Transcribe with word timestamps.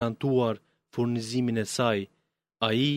garantuar 0.00 0.54
furnizimin 0.92 1.56
e 1.64 1.66
saj. 1.76 2.00
A 2.66 2.68
i 2.90 2.92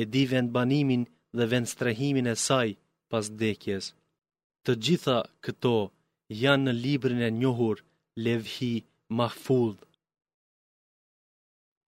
e 0.00 0.02
di 0.12 0.24
vend 0.30 0.48
banimin 0.56 1.02
dhe 1.36 1.44
vend 1.52 1.66
strehimin 1.72 2.26
e 2.34 2.34
saj 2.46 2.68
pas 3.10 3.26
dekjes. 3.40 3.84
Të 4.64 4.72
gjitha 4.84 5.18
këto 5.44 5.74
janë 6.42 6.64
në 6.66 6.72
librin 6.84 7.22
e 7.28 7.30
njohur 7.40 7.76
Levhi 8.24 8.74
Mahfud. 9.18 9.76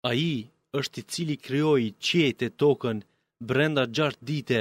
A 0.09 0.11
i 0.33 0.35
është 0.79 0.97
i 1.01 1.04
cili 1.13 1.37
kryoj 1.47 1.83
qiet 2.06 2.38
e 2.47 2.49
tokën 2.60 2.99
brenda 3.49 3.85
gjart 3.97 4.19
dite 4.29 4.60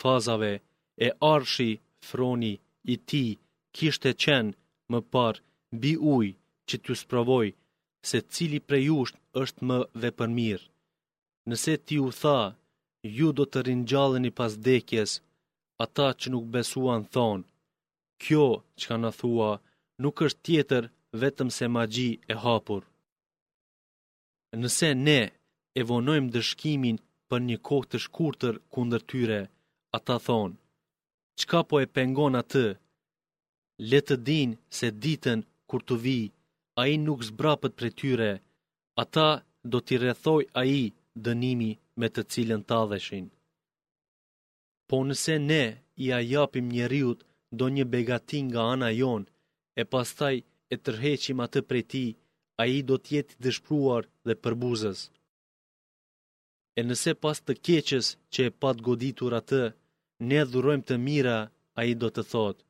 fazave 0.00 0.52
e 1.06 1.08
arshi 1.34 1.70
froni 2.08 2.54
i 2.94 2.96
ti 3.08 3.24
kishte 3.76 4.10
qenë 4.22 4.52
më 4.90 4.98
parë 5.12 5.42
bi 5.80 5.92
uj 6.16 6.26
që 6.68 6.76
të 6.84 6.92
spravojë 7.02 7.50
se 8.08 8.18
cili 8.32 8.58
prej 8.68 8.84
jush 8.90 9.12
është 9.42 9.60
më 9.68 9.76
vepër 10.02 10.28
mirë. 10.38 10.66
Nëse 11.48 11.72
ti 11.86 11.96
u 12.06 12.08
tha, 12.20 12.40
ju 13.18 13.28
do 13.38 13.44
të 13.50 13.58
rinjalleni 13.68 14.30
pas 14.38 14.52
vdekjes, 14.58 15.10
ata 15.84 16.06
që 16.18 16.26
nuk 16.34 16.44
besuan 16.54 17.02
thonë, 17.14 17.48
kjo 18.22 18.46
që 18.78 18.84
ka 18.90 19.10
thua 19.20 19.50
nuk 20.02 20.16
është 20.26 20.42
tjetër 20.46 20.82
vetëm 21.22 21.48
se 21.56 21.64
magji 21.76 22.10
e 22.32 22.34
hapur. 22.44 22.82
Nëse 24.62 24.88
ne 25.06 25.20
evonojmë 25.80 26.32
dëshkimin 26.34 26.96
për 27.28 27.38
një 27.48 27.56
kohë 27.68 27.88
të 27.90 27.98
shkurtër 28.04 28.54
kundër 28.72 29.02
tyre, 29.10 29.40
ata 29.96 30.14
thonë, 30.26 30.56
qka 31.40 31.60
po 31.68 31.74
e 31.84 31.86
pengon 31.96 32.34
atë, 32.42 32.66
letë 33.90 34.16
din 34.28 34.50
se 34.76 34.86
ditën 35.04 35.38
kur 35.68 35.80
të 35.86 35.94
vijë, 36.04 36.30
a 36.80 36.82
i 36.92 36.96
nuk 37.06 37.22
zbrapët 37.28 37.72
për 37.80 37.88
tyre, 38.00 38.30
ata 39.02 39.28
do 39.72 39.78
t'i 39.86 39.96
rethoj 40.04 40.42
a 40.60 40.62
i 40.80 40.82
dënimi 41.26 41.70
me 42.00 42.06
të 42.14 42.22
cilën 42.32 42.62
t'adheshin. 42.68 43.26
Po 44.88 44.96
nëse 45.08 45.34
ne 45.50 45.64
i 46.04 46.06
a 46.18 46.20
japim 46.34 46.66
njeriut 46.76 47.20
do 47.58 47.66
një 47.76 47.84
begatin 47.94 48.44
nga 48.50 48.62
ana 48.74 48.90
jon, 49.00 49.22
e 49.80 49.82
pastaj 49.92 50.36
e 50.74 50.76
tërheqim 50.84 51.38
atë 51.46 51.60
për 51.68 51.78
ti, 51.92 52.06
a 52.60 52.62
i 52.76 52.80
do 52.88 52.96
t'jeti 53.04 53.34
dëshpruar 53.44 54.02
dhe 54.26 54.34
përbuzës. 54.42 55.00
E 56.78 56.80
nëse 56.88 57.12
pas 57.22 57.38
të 57.44 57.52
keqës 57.66 58.06
që 58.32 58.40
e 58.48 58.54
pat 58.60 58.76
goditur 58.88 59.32
atë, 59.40 59.64
ne 60.30 60.40
dhurojmë 60.50 60.86
të 60.88 60.96
mira, 61.06 61.38
a 61.78 61.80
i 61.92 61.94
do 62.00 62.08
të 62.14 62.22
thotë, 62.32 62.64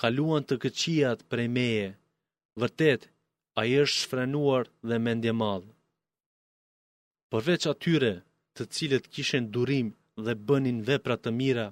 kaluan 0.00 0.42
të 0.46 0.54
këqiat 0.62 1.18
për 1.30 1.38
e 1.46 1.48
meje, 1.56 1.88
vërtet 2.60 3.00
a 3.60 3.66
i 3.70 3.72
është 3.84 4.00
shfrenuar 4.04 4.64
dhe 4.88 4.96
mendje 5.06 5.32
madhë. 5.42 5.72
Përveç 7.32 7.62
atyre 7.72 8.10
të 8.56 8.62
cilët 8.76 9.04
kishen 9.14 9.44
durim 9.56 9.88
dhe 10.24 10.34
bënin 10.48 10.78
vepra 10.88 11.16
të 11.20 11.30
mira, 11.40 11.66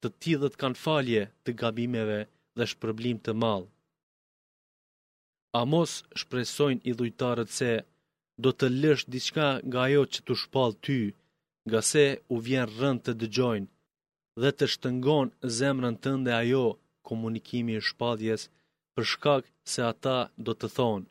të 0.00 0.08
tjithët 0.20 0.54
kanë 0.62 0.80
falje 0.84 1.22
të 1.44 1.50
gabimeve 1.60 2.20
dhe 2.56 2.64
shpërblim 2.72 3.18
të 3.24 3.32
madhë. 3.42 3.68
Amos 5.62 5.92
shpresojnë 6.20 6.84
i 6.90 6.92
dhujtarët 6.98 7.50
se 7.60 7.70
do 8.44 8.50
të 8.58 8.66
lësh 8.80 9.04
diçka 9.14 9.46
nga 9.68 9.78
ajo 9.88 10.02
që 10.12 10.20
të 10.26 10.34
shpalë 10.42 10.78
ty, 10.84 11.00
nga 11.68 11.80
se 11.90 12.04
u 12.34 12.36
vjen 12.46 12.68
rënd 12.78 12.98
të 13.04 13.12
dëgjojnë 13.20 13.70
dhe 14.40 14.50
të 14.58 14.64
shtëngon 14.74 15.28
zemrën 15.58 15.96
tënde 16.04 16.30
ajo 16.42 16.64
komunikimi 17.08 17.72
i 17.78 17.84
shpadjes 17.88 18.42
për 18.96 19.04
shkak 19.12 19.42
se 19.72 19.80
ata 19.92 20.16
do 20.46 20.52
të 20.60 20.68
thonë 20.76 21.08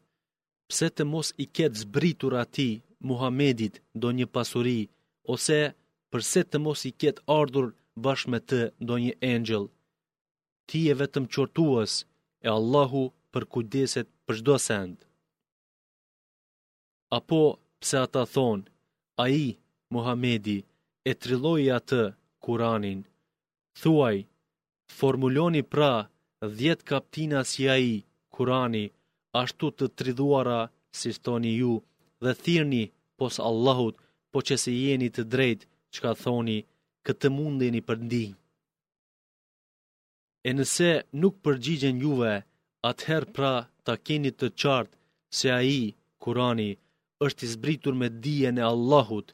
pse 0.72 0.88
të 0.96 1.04
mos 1.12 1.28
i 1.44 1.46
ketë 1.58 1.80
zbritur 1.84 2.34
ati 2.46 2.70
Muhamedit 3.10 3.76
do 4.04 4.10
një 4.18 4.28
pasuri 4.36 4.80
ose 5.36 5.60
përse 6.12 6.42
të 6.50 6.58
mos 6.66 6.80
i 6.90 6.92
ketë 7.02 7.24
ardhur 7.40 7.68
bashkë 8.06 8.32
me 8.34 8.40
të 8.50 8.60
do 8.88 8.96
një 9.04 9.14
engjël 9.34 9.66
ti 10.70 10.80
je 10.88 10.94
vetëm 11.02 11.26
qortuas 11.34 11.92
e 12.46 12.48
Allahu 12.58 13.04
për 13.34 13.44
kujdeset 13.54 14.08
për 14.26 14.36
çdo 14.40 14.56
send 14.68 14.98
apo 17.18 17.42
pse 17.82 17.96
ata 18.06 18.24
thonë 18.36 18.70
ai 19.26 19.42
Muhamedi 19.94 20.58
e 21.10 21.12
trilloi 21.22 21.66
atë 21.80 22.04
Kur'anin 22.44 23.00
thuaj 23.82 24.18
formuloni 24.98 25.62
pra 25.74 25.92
dhjetë 26.58 26.86
kaptina 26.90 27.40
si 27.52 27.64
a 27.74 27.76
i, 27.92 27.96
kurani, 28.36 28.84
ashtu 29.42 29.68
të 29.80 29.86
triduara, 30.00 30.60
si 31.00 31.10
stoni 31.18 31.52
ju, 31.62 31.74
dhe 32.24 32.32
thirni, 32.44 32.84
pos 33.18 33.36
Allahut, 33.50 33.96
po 34.32 34.38
që 34.48 34.56
se 34.64 34.72
jeni 34.84 35.10
të 35.16 35.24
drejt, 35.34 35.62
që 35.94 36.00
ka 36.06 36.12
thoni, 36.24 36.58
këtë 37.06 37.28
mundin 37.38 37.76
i 37.80 37.86
përndi. 37.88 38.26
E 40.48 40.50
nëse 40.58 40.90
nuk 41.22 41.36
përgjigjen 41.44 41.98
juve, 42.06 42.34
atëher 42.90 43.24
pra 43.36 43.54
ta 43.86 43.94
keni 44.06 44.32
të 44.40 44.48
qartë, 44.62 44.96
se 45.38 45.48
a 45.60 45.62
i, 45.78 45.82
kurani, 46.24 46.72
është 47.26 47.42
i 47.46 47.50
zbritur 47.56 47.94
me 48.02 48.08
dijen 48.24 48.56
në 48.58 48.64
Allahut, 48.74 49.28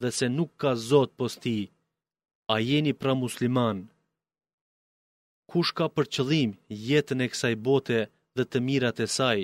dhe 0.00 0.08
se 0.18 0.26
nuk 0.38 0.50
ka 0.60 0.70
zotë 0.90 1.16
posti, 1.18 1.58
a 2.52 2.56
jeni 2.68 2.92
pra 3.00 3.12
musliman, 3.24 3.78
kush 5.50 5.70
ka 5.78 5.86
për 5.96 6.06
qëllim 6.14 6.50
jetën 6.88 7.20
e 7.24 7.30
kësaj 7.32 7.54
bote 7.66 7.98
dhe 8.36 8.44
të 8.50 8.58
mirat 8.66 8.98
e 9.04 9.06
saj, 9.16 9.40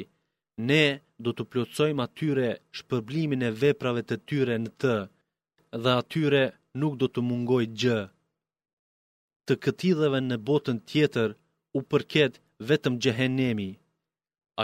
ne 0.69 0.85
do 1.25 1.31
të 1.35 1.43
plotësojmë 1.51 2.03
atyre 2.07 2.51
shpërblimin 2.79 3.43
e 3.49 3.55
veprave 3.63 4.03
të 4.09 4.17
tyre 4.29 4.57
në 4.65 4.71
të, 4.83 4.95
dhe 5.83 5.93
atyre 6.03 6.43
nuk 6.81 6.95
do 7.01 7.07
të 7.13 7.21
mungoj 7.29 7.65
gjë. 7.81 7.99
Të 9.47 9.55
këtidheve 9.65 10.21
në 10.29 10.37
botën 10.49 10.79
tjetër 10.91 11.31
u 11.79 11.81
përket 11.91 12.35
vetëm 12.69 12.95
gjehenemi. 13.03 13.71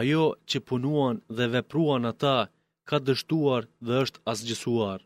Ajo 0.00 0.24
që 0.48 0.58
punuan 0.68 1.16
dhe 1.36 1.46
vepruan 1.56 2.04
ata 2.12 2.36
ka 2.88 2.96
dështuar 3.06 3.62
dhe 3.86 3.94
është 4.04 4.20
asgjësuar. 4.32 5.00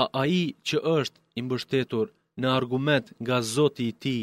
A 0.00 0.02
aji 0.22 0.44
që 0.66 0.76
është 0.98 1.20
imbështetur 1.40 2.06
në 2.40 2.48
argument 2.58 3.06
nga 3.24 3.36
zoti 3.56 3.84
i 3.90 3.94
ti, 4.02 4.18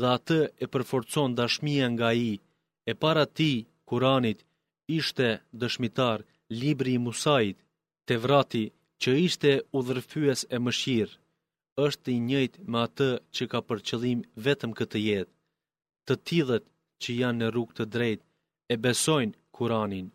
dhe 0.00 0.08
atë 0.18 0.38
e 0.64 0.66
përforcon 0.72 1.36
dashmija 1.40 1.86
nga 1.94 2.08
i, 2.30 2.32
e 2.90 2.92
para 3.02 3.24
ti, 3.38 3.52
kuranit, 3.88 4.38
ishte 4.98 5.28
dëshmitar, 5.60 6.18
libri 6.62 6.92
i 6.96 7.02
musajit, 7.06 7.58
te 8.06 8.14
vrati, 8.24 8.64
që 9.02 9.10
ishte 9.26 9.52
udhërfyes 9.78 10.40
e 10.54 10.58
mëshirë, 10.64 11.14
është 11.86 12.08
i 12.16 12.18
njëjtë 12.28 12.60
me 12.70 12.78
atë 12.86 13.10
që 13.34 13.44
ka 13.52 13.60
përqëllim 13.68 14.20
vetëm 14.44 14.72
këtë 14.78 14.98
jetë, 15.08 15.32
të 16.06 16.12
tjidhët 16.26 16.64
që 17.02 17.08
janë 17.20 17.38
në 17.40 17.46
rrugë 17.52 17.74
të 17.78 17.84
drejtë, 17.94 18.24
e 18.72 18.74
besojnë 18.84 19.38
kuranin, 19.56 20.06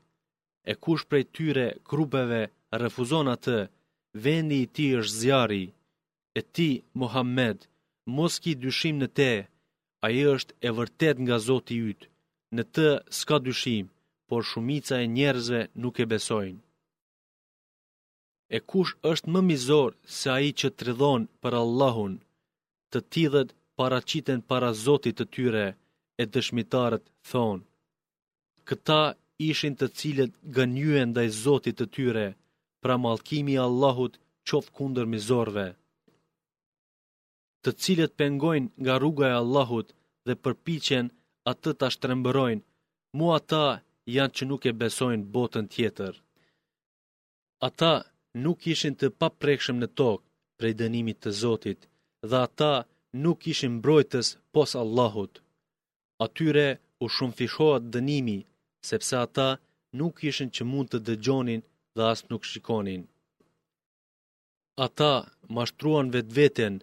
e 0.71 0.73
kush 0.83 1.05
prej 1.09 1.23
tyre, 1.35 1.67
krupeve, 1.89 2.41
refuzon 2.83 3.27
atë, 3.35 3.59
vendi 4.23 4.57
i 4.63 4.67
ti 4.75 4.85
është 4.99 5.17
zjari, 5.21 5.65
e 6.39 6.41
ti, 6.55 6.69
Muhammed, 7.01 7.57
mos 8.15 8.33
ki 8.43 8.51
dyshim 8.63 8.97
në 9.03 9.09
te, 9.19 9.31
a 10.05 10.07
i 10.19 10.21
është 10.35 10.51
e 10.67 10.73
vërtet 10.77 11.17
nga 11.25 11.37
Zoti 11.47 11.75
ytë, 11.91 12.07
në 12.57 12.63
të 12.75 12.87
s'ka 13.17 13.37
dyshim, 13.45 13.85
por 14.29 14.41
shumica 14.49 14.95
e 15.03 15.07
njerëzve 15.15 15.61
nuk 15.83 15.95
e 16.03 16.05
besojnë. 16.13 16.59
E 18.55 18.57
kush 18.69 18.93
është 19.11 19.29
më 19.33 19.41
mizor 19.49 19.89
se 20.17 20.27
a 20.35 20.37
i 20.49 20.51
që 20.59 20.67
të 20.73 20.83
rëdhon 20.87 21.21
për 21.41 21.53
Allahun, 21.61 22.13
të 22.91 22.97
tithet 23.13 23.49
paraciten 23.79 24.39
para 24.49 24.69
Zotit 24.85 25.15
të 25.19 25.25
tyre 25.35 25.67
e 26.21 26.23
dëshmitarët 26.33 27.05
thonë. 27.29 27.63
Këta 28.67 28.99
ishin 29.51 29.73
të 29.79 29.87
cilët 29.97 30.33
gënyuen 30.55 31.09
dhe 31.15 31.23
i 31.29 31.35
Zotit 31.43 31.75
të 31.79 31.87
tyre, 31.95 32.27
pra 32.81 32.95
malkimi 33.05 33.55
Allahut 33.67 34.13
qof 34.47 34.65
kunder 34.77 35.05
mizorve 35.13 35.67
të 37.65 37.71
cilët 37.83 38.13
pengojnë 38.19 38.69
nga 38.83 38.93
rruga 39.01 39.25
e 39.31 39.35
Allahut 39.41 39.87
dhe 40.25 40.33
përpiqen 40.43 41.05
atë 41.51 41.71
ta 41.79 41.87
shtrembërojnë, 41.95 42.65
mu 43.17 43.25
ata 43.39 43.65
janë 44.15 44.33
që 44.37 44.43
nuk 44.49 44.63
e 44.69 44.73
besojnë 44.81 45.29
botën 45.35 45.65
tjetër. 45.73 46.13
Ata 47.67 47.93
nuk 48.43 48.59
ishin 48.73 48.93
të 48.99 49.07
paprekshëm 49.21 49.77
në 49.81 49.87
tokë 49.99 50.25
prej 50.57 50.73
dënimit 50.81 51.17
të 51.23 51.29
Zotit 51.41 51.79
dhe 52.29 52.37
ata 52.47 52.73
nuk 53.23 53.39
ishin 53.51 53.73
mbrojtës 53.79 54.27
pos 54.53 54.71
Allahut. 54.83 55.33
Atyre 56.25 56.67
u 57.03 57.05
shumë 57.15 57.37
fishohat 57.39 57.83
dënimi, 57.93 58.39
sepse 58.89 59.13
ata 59.25 59.47
nuk 59.99 60.15
ishin 60.29 60.49
që 60.55 60.63
mund 60.71 60.87
të 60.91 60.97
dëgjonin 61.07 61.61
dhe 61.95 62.01
asë 62.11 62.25
nuk 62.31 62.43
shikonin. 62.51 63.01
Ata 64.85 65.11
mashtruan 65.55 66.07
vetë 66.15 66.33
vetën 66.39 66.75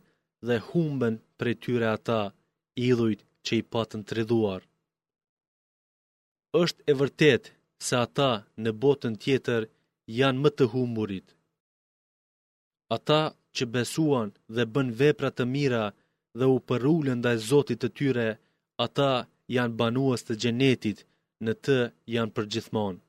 dhe 0.49 0.57
humben 0.69 1.15
prej 1.39 1.55
tyre 1.65 1.87
ata 1.97 2.21
idhujt 2.91 3.21
që 3.45 3.53
i 3.61 3.63
patën 3.73 4.01
të 4.07 4.13
rriduar. 4.15 4.63
Êshtë 6.63 6.81
e 6.91 6.93
vërtet 7.01 7.45
se 7.87 7.95
ata 8.07 8.31
në 8.63 8.71
botën 8.83 9.15
tjetër 9.23 9.63
janë 10.19 10.41
më 10.43 10.51
të 10.57 10.65
humburit. 10.73 11.27
Ata 12.97 13.21
që 13.55 13.65
besuan 13.75 14.29
dhe 14.55 14.65
bën 14.75 14.89
vepra 15.01 15.31
të 15.37 15.45
mira 15.55 15.85
dhe 16.39 16.47
u 16.55 16.57
përrullën 16.69 17.21
dhe 17.25 17.33
zotit 17.49 17.79
të 17.81 17.89
tyre, 17.99 18.29
ata 18.87 19.11
janë 19.57 19.77
banuas 19.81 20.21
të 20.25 20.35
gjenetit 20.43 20.99
në 21.45 21.53
të 21.65 21.77
janë 22.15 22.35
përgjithmonë. 22.37 23.01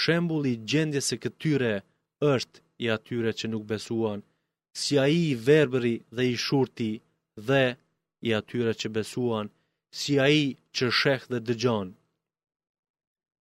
Shembuli 0.00 0.52
gjendje 0.70 1.00
se 1.08 1.14
këtyre 1.24 1.72
është 2.34 2.56
i 2.84 2.86
atyre 2.96 3.30
që 3.38 3.46
nuk 3.52 3.64
besuan 3.72 4.20
si 4.80 4.94
a 5.04 5.06
i 5.22 5.22
verberi 5.46 5.94
dhe 6.16 6.22
i 6.32 6.36
shurti 6.46 6.90
dhe 7.48 7.64
i 8.28 8.30
atyre 8.40 8.72
që 8.80 8.88
besuan, 8.96 9.46
si 10.00 10.12
a 10.24 10.26
i 10.42 10.44
që 10.76 10.86
shekh 11.00 11.24
dhe 11.32 11.38
dëgjon. 11.48 11.88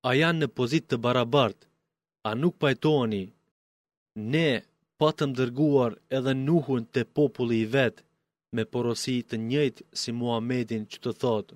A 0.10 0.12
janë 0.22 0.42
në 0.42 0.48
pozit 0.58 0.86
të 0.88 0.98
barabart, 1.06 1.60
a 2.30 2.32
nuk 2.42 2.56
pajtoni, 2.64 3.24
ne 4.34 4.50
patëm 5.00 5.32
dërguar 5.40 5.92
edhe 6.18 6.34
nuhun 6.48 6.84
të 6.94 7.02
populli 7.18 7.58
i 7.64 7.70
vetë 7.76 8.02
me 8.56 8.64
porosi 8.74 9.16
të 9.30 9.36
njëjtë 9.50 9.84
si 10.02 10.10
Muhamedin 10.20 10.84
që 10.92 10.98
të 11.04 11.12
thotë. 11.22 11.56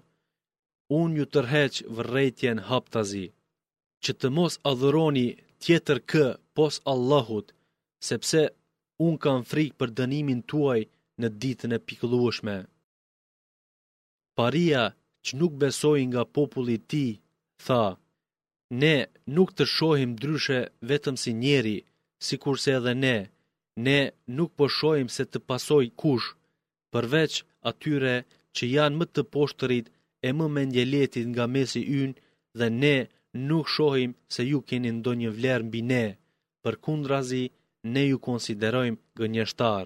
Unë 1.00 1.18
ju 1.20 1.26
tërheq 1.36 1.74
vërrejtjen 1.98 2.60
haptazi, 2.70 3.28
që 4.04 4.12
të 4.20 4.28
mos 4.38 4.54
adhëroni 4.72 5.28
tjetër 5.64 5.98
kë 6.12 6.28
pos 6.56 6.74
Allahut, 6.94 7.48
sepse 8.10 8.42
unë 9.08 9.20
kam 9.24 9.42
frikë 9.50 9.78
për 9.82 9.90
dënimin 9.98 10.40
tuaj 10.52 10.80
në 11.22 11.28
ditën 11.44 11.72
e 11.78 11.80
pikëllueshme. 11.90 12.56
Paria 14.38 14.84
që 15.26 15.32
nuk 15.40 15.54
besoi 15.62 16.02
nga 16.12 16.24
populli 16.38 16.76
i 16.80 16.84
ti, 16.92 17.08
tha, 17.66 17.84
ne 18.82 18.96
nuk 19.36 19.50
të 19.58 19.64
shohim 19.76 20.12
dryshe 20.22 20.60
vetëm 20.90 21.16
si 21.24 21.32
njeri, 21.42 21.78
si 22.26 22.36
kurse 22.44 22.70
edhe 22.80 22.94
ne, 23.04 23.18
ne 23.86 24.00
nuk 24.38 24.50
po 24.58 24.66
shohim 24.78 25.08
se 25.16 25.24
të 25.30 25.38
pasoj 25.50 25.86
kush, 26.02 26.28
përveç 26.94 27.34
atyre 27.70 28.16
që 28.56 28.64
janë 28.76 28.98
më 29.00 29.06
të 29.14 29.22
poshtërit 29.34 29.88
e 30.28 30.30
më 30.38 30.46
mendjeletit 30.58 31.26
nga 31.34 31.46
mesi 31.56 31.82
yn 32.02 32.12
dhe 32.60 32.68
ne 32.82 32.96
nuk 33.50 33.66
shohim 33.76 34.12
se 34.34 34.42
ju 34.52 34.60
keni 34.70 34.92
ndonjë 35.00 35.30
vlerë 35.38 35.66
mbi 35.68 35.82
ne, 35.92 36.06
për 36.64 36.74
kundrazi, 36.86 37.46
ne 37.84 38.04
ju 38.10 38.18
konsiderojmë 38.28 38.98
gënjeshtar. 39.20 39.86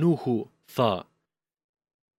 Nuhu 0.00 0.36
tha, 0.74 0.94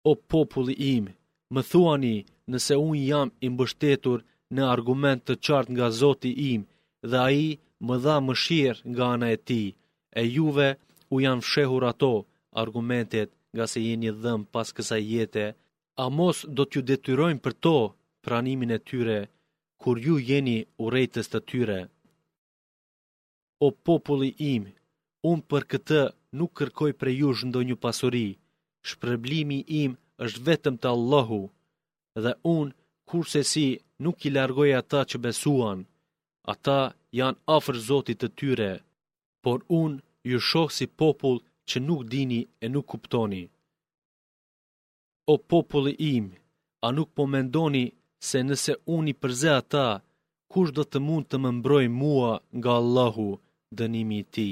o 0.10 0.12
populli 0.32 0.74
im, 0.96 1.06
më 1.54 1.62
thuani 1.70 2.16
nëse 2.52 2.76
unë 2.90 3.04
jam 3.12 3.30
i 3.46 3.48
mbështetur 3.54 4.20
në 4.56 4.62
argument 4.76 5.20
të 5.28 5.34
qartë 5.46 5.72
nga 5.76 5.88
zoti 6.02 6.32
im 6.54 6.62
dhe 7.10 7.18
a 7.28 7.30
i 7.46 7.50
më 7.88 7.96
dha 8.06 8.16
më 8.26 8.34
shirë 8.44 8.82
nga 8.92 9.06
ana 9.14 9.28
e 9.36 9.38
ti, 9.48 9.64
e 10.20 10.22
juve 10.36 10.70
u 11.14 11.16
janë 11.26 11.44
fshehur 11.46 11.84
ato 11.92 12.14
argumentet 12.64 13.30
nga 13.56 13.66
se 13.72 13.80
jeni 13.88 14.10
dhëm 14.24 14.42
pas 14.54 14.68
kësa 14.76 14.98
jete, 15.14 15.46
a 16.04 16.06
mos 16.18 16.38
do 16.56 16.64
t'ju 16.70 16.82
detyrojmë 16.90 17.44
për 17.46 17.54
to 17.64 17.76
pranimin 18.26 18.72
e 18.78 18.80
tyre, 18.88 19.20
kur 19.82 19.96
ju 20.06 20.16
jeni 20.30 20.58
rejtës 20.94 21.28
të 21.32 21.40
tyre 21.50 21.80
o 23.66 23.72
populli 23.84 24.34
im, 24.54 24.64
unë 25.30 25.46
për 25.50 25.64
këtë 25.74 26.02
nuk 26.40 26.52
kërkoj 26.60 26.92
për 27.00 27.10
ju 27.20 27.30
shëndo 27.40 27.60
një 27.68 27.78
pasuri, 27.84 28.28
shpërblimi 28.90 29.60
im 29.82 29.92
është 30.26 30.44
vetëm 30.50 30.76
të 30.80 30.88
Allahu, 30.96 31.42
dhe 32.24 32.34
unë 32.56 32.76
kurse 33.10 33.42
si 33.54 33.66
nuk 34.04 34.18
i 34.28 34.34
largoj 34.38 34.70
ata 34.82 35.02
që 35.10 35.18
besuan, 35.26 35.80
ata 36.54 36.80
janë 37.20 37.40
afër 37.58 37.76
zotit 37.90 38.18
të 38.22 38.30
tyre, 38.40 38.72
por 39.44 39.60
unë 39.82 40.02
ju 40.32 40.38
shohë 40.50 40.76
si 40.78 40.86
popull 41.00 41.38
që 41.70 41.78
nuk 41.88 42.02
dini 42.12 42.42
e 42.64 42.68
nuk 42.74 42.86
kuptoni. 42.92 43.44
O 45.32 45.36
populli 45.52 45.94
im, 46.16 46.26
a 46.86 46.88
nuk 46.96 47.10
po 47.16 47.24
mendoni 47.34 47.86
se 48.28 48.38
nëse 48.48 48.74
unë 48.96 49.12
i 49.12 49.16
përze 49.22 49.50
ata, 49.62 49.88
kush 50.52 50.72
do 50.78 50.84
të 50.88 50.98
mund 51.08 51.26
të 51.30 51.38
më 51.44 51.50
mbroj 51.58 51.86
mua 52.02 52.32
nga 52.58 52.72
Allahu, 52.82 53.30
dënimi 53.76 54.20
i 54.22 54.28
ti. 54.36 54.52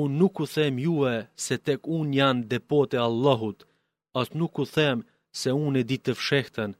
Unë 0.00 0.16
nuk 0.20 0.40
u 0.42 0.46
them 0.54 0.78
juve 0.86 1.14
se 1.44 1.56
tek 1.66 1.86
unë 1.98 2.16
janë 2.18 2.46
depote 2.52 2.98
Allahut, 3.08 3.66
asë 4.20 4.36
nuk 4.40 4.58
u 4.62 4.64
them 4.74 5.02
se 5.40 5.50
unë 5.64 5.78
e 5.82 5.86
ditë 5.90 6.04
të 6.06 6.14
fshehten, 6.18 6.70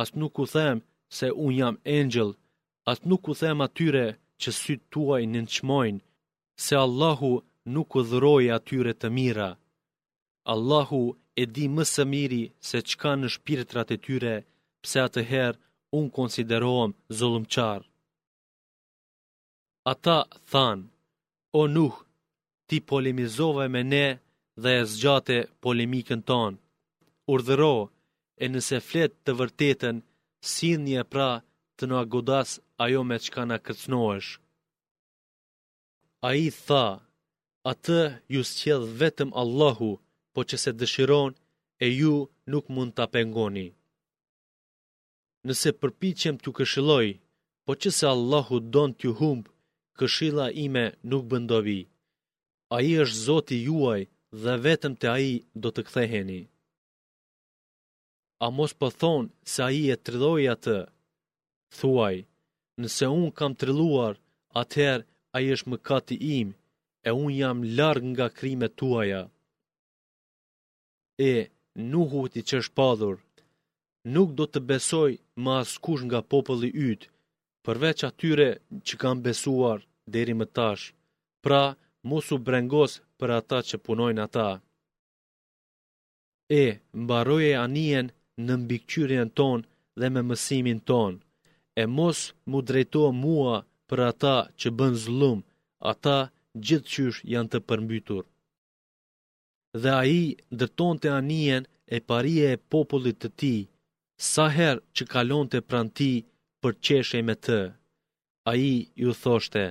asë 0.00 0.18
nuk 0.20 0.38
u 0.42 0.46
them 0.54 0.82
se 1.18 1.30
unë 1.44 1.58
jam 1.60 1.76
angel, 1.98 2.30
asë 2.90 3.06
nuk 3.10 3.28
u 3.30 3.34
them 3.40 3.62
atyre 3.66 4.06
që 4.40 4.48
sytë 4.60 4.88
tuaj 4.92 5.22
në 5.28 5.44
nëqmojnë, 5.46 6.02
se 6.64 6.72
Allahu 6.84 7.32
nuk 7.74 7.90
u 7.98 8.02
dhëroj 8.10 8.44
atyre 8.56 8.92
të 9.00 9.08
mira. 9.16 9.50
Allahu 10.52 11.02
e 11.42 11.44
di 11.54 11.66
më 11.74 11.84
së 11.92 12.02
miri 12.12 12.42
se 12.68 12.78
çka 12.88 13.12
në 13.18 13.28
shpirtrat 13.34 13.88
e 13.96 13.98
tyre, 14.04 14.36
pse 14.82 14.98
atëherë 15.06 15.60
unë 15.98 16.14
konsiderohem 16.16 16.90
zullumqar. 17.18 17.82
Ata 19.90 20.18
than, 20.50 20.78
o 21.60 21.62
nuh, 21.74 21.96
ti 22.68 22.76
polemizove 22.88 23.66
me 23.74 23.82
ne 23.92 24.04
dhe 24.62 24.72
e 24.80 24.82
zgjate 24.92 25.38
polemikën 25.62 26.20
ton. 26.28 26.52
Urdhëro, 27.32 27.76
e 28.42 28.44
nëse 28.52 28.78
flet 28.88 29.12
të 29.24 29.30
vërtetën, 29.40 29.96
si 30.52 30.70
një 30.86 31.02
pra 31.12 31.28
të 31.76 31.82
në 31.88 31.94
agodas 32.04 32.48
ajo 32.84 33.00
me 33.08 33.16
qka 33.24 33.42
në 33.48 33.56
kërcnoesh. 33.66 34.30
A 36.28 36.28
i 36.46 36.48
tha, 36.66 36.86
atë 37.72 38.00
ju 38.34 38.42
s'qedh 38.50 38.86
vetëm 39.00 39.30
Allahu, 39.42 39.90
po 40.32 40.40
që 40.48 40.56
se 40.62 40.70
dëshiron 40.80 41.30
e 41.84 41.86
ju 42.00 42.14
nuk 42.52 42.64
mund 42.74 42.92
të 42.96 43.04
pengoni. 43.14 43.68
Nëse 45.46 45.70
përpichem 45.80 46.34
të 46.40 46.48
këshiloj, 46.56 47.06
po 47.64 47.72
që 47.80 47.88
se 47.98 48.04
Allahu 48.14 48.56
don 48.74 48.90
t'ju 48.98 49.12
humbë, 49.20 49.50
këshilla 49.98 50.46
ime 50.66 50.84
nuk 51.10 51.24
bëndovi. 51.30 51.80
A 52.74 52.76
i 52.90 52.92
është 53.02 53.22
zoti 53.28 53.56
juaj 53.68 54.00
dhe 54.42 54.54
vetëm 54.66 54.94
të 55.00 55.06
a 55.16 55.18
i 55.32 55.34
do 55.62 55.68
të 55.74 55.82
ktheheni. 55.88 56.40
A 58.44 58.46
mos 58.56 58.72
po 58.80 58.88
thonë 59.00 59.32
se 59.52 59.60
a 59.68 59.70
i 59.80 59.82
e 59.94 59.96
trilloj 60.04 60.42
atë? 60.54 60.78
Thuaj, 61.78 62.16
nëse 62.80 63.04
unë 63.20 63.34
kam 63.38 63.52
trilluar, 63.60 64.14
atëherë 64.62 65.06
a 65.36 65.38
i 65.44 65.46
është 65.54 65.70
më 65.70 65.78
kati 65.88 66.16
im, 66.38 66.48
e 67.08 67.10
unë 67.22 67.36
jam 67.40 67.58
largë 67.78 68.08
nga 68.12 68.26
krime 68.38 68.68
tuaja. 68.78 69.22
E, 71.32 71.34
nuhu 71.92 72.22
ti 72.32 72.40
që 72.48 72.58
shpadhur, 72.66 73.16
nuk 74.14 74.28
do 74.38 74.44
të 74.50 74.60
besoj 74.70 75.10
më 75.42 75.52
askush 75.62 76.02
nga 76.08 76.20
populli 76.32 76.70
ytë, 76.90 77.06
përveç 77.68 78.00
atyre 78.08 78.48
që 78.88 78.94
kanë 79.02 79.24
besuar 79.26 79.78
deri 80.14 80.34
më 80.40 80.46
tash. 80.56 80.84
Pra, 81.44 81.64
mos 82.08 82.26
u 82.34 82.36
brengos 82.46 82.92
për 83.18 83.30
ata 83.40 83.58
që 83.68 83.76
punojnë 83.86 84.22
ata. 84.26 84.48
E, 86.62 86.64
mbaroje 87.02 87.52
anien 87.66 88.06
në 88.46 88.52
mbikqyrien 88.62 89.30
ton 89.38 89.58
dhe 89.98 90.06
me 90.14 90.20
mësimin 90.28 90.80
ton. 90.90 91.12
E 91.82 91.84
mos 91.98 92.18
mu 92.50 92.58
drejto 92.68 93.02
mua 93.24 93.56
për 93.88 93.98
ata 94.10 94.36
që 94.60 94.68
bën 94.78 94.94
zlum, 95.04 95.38
ata 95.92 96.18
gjithë 96.66 96.90
qysh 96.92 97.18
janë 97.32 97.50
të 97.50 97.58
përmbytur. 97.68 98.24
Dhe 99.82 99.90
a 100.00 100.02
i 100.20 100.24
dërton 100.60 100.94
të 101.02 101.08
anien 101.20 101.62
e 101.94 101.96
parie 102.08 102.46
e 102.54 102.60
popullit 102.72 103.18
të 103.22 103.28
ti, 103.40 103.56
sa 104.32 104.44
her 104.56 104.76
që 104.96 105.02
kalon 105.12 105.46
të 105.50 105.58
pranti 105.70 106.12
për 106.64 106.72
qeshej 106.86 107.22
me 107.28 107.34
të. 107.46 107.56
A 108.50 108.52
i 108.72 108.74
ju 109.02 109.12
thoshte, 109.22 109.64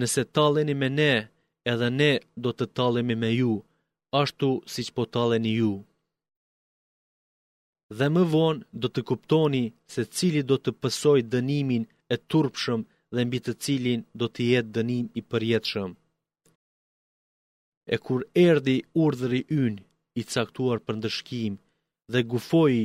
nëse 0.00 0.22
taleni 0.36 0.74
me 0.82 0.88
ne, 1.00 1.12
edhe 1.72 1.88
ne 2.00 2.10
do 2.44 2.50
të 2.58 2.64
talemi 2.78 3.16
me 3.22 3.30
ju, 3.40 3.54
ashtu 4.22 4.48
si 4.72 4.80
që 4.86 4.94
po 4.96 5.04
taleni 5.16 5.52
ju. 5.60 5.72
Dhe 7.98 8.06
më 8.14 8.22
vonë 8.34 8.64
do 8.82 8.88
të 8.92 9.00
kuptoni 9.10 9.64
se 9.94 10.02
cili 10.16 10.42
do 10.50 10.56
të 10.64 10.70
pësoj 10.82 11.18
dënimin 11.34 11.82
e 12.14 12.16
turpshëm 12.30 12.80
dhe 13.14 13.20
mbi 13.26 13.38
të 13.44 13.52
cilin 13.64 14.00
do 14.20 14.26
të 14.34 14.40
jetë 14.52 14.74
dënin 14.76 15.04
i 15.18 15.22
përjetëshëm. 15.30 15.90
E 17.94 17.96
kur 18.04 18.20
erdi 18.48 18.76
urdhëri 19.04 19.42
ynë 19.64 19.82
i 20.20 20.22
caktuar 20.32 20.78
për 20.86 20.94
ndëshkim 20.98 21.52
dhe 22.12 22.20
gufoji 22.32 22.84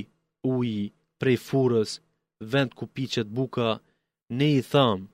uji 0.53 0.83
prej 1.19 1.37
furës 1.47 1.89
vend 2.51 2.71
ku 2.77 2.85
piqet 2.93 3.27
buka, 3.37 3.69
ne 4.39 4.47
i 4.59 4.61
thamë, 4.71 5.07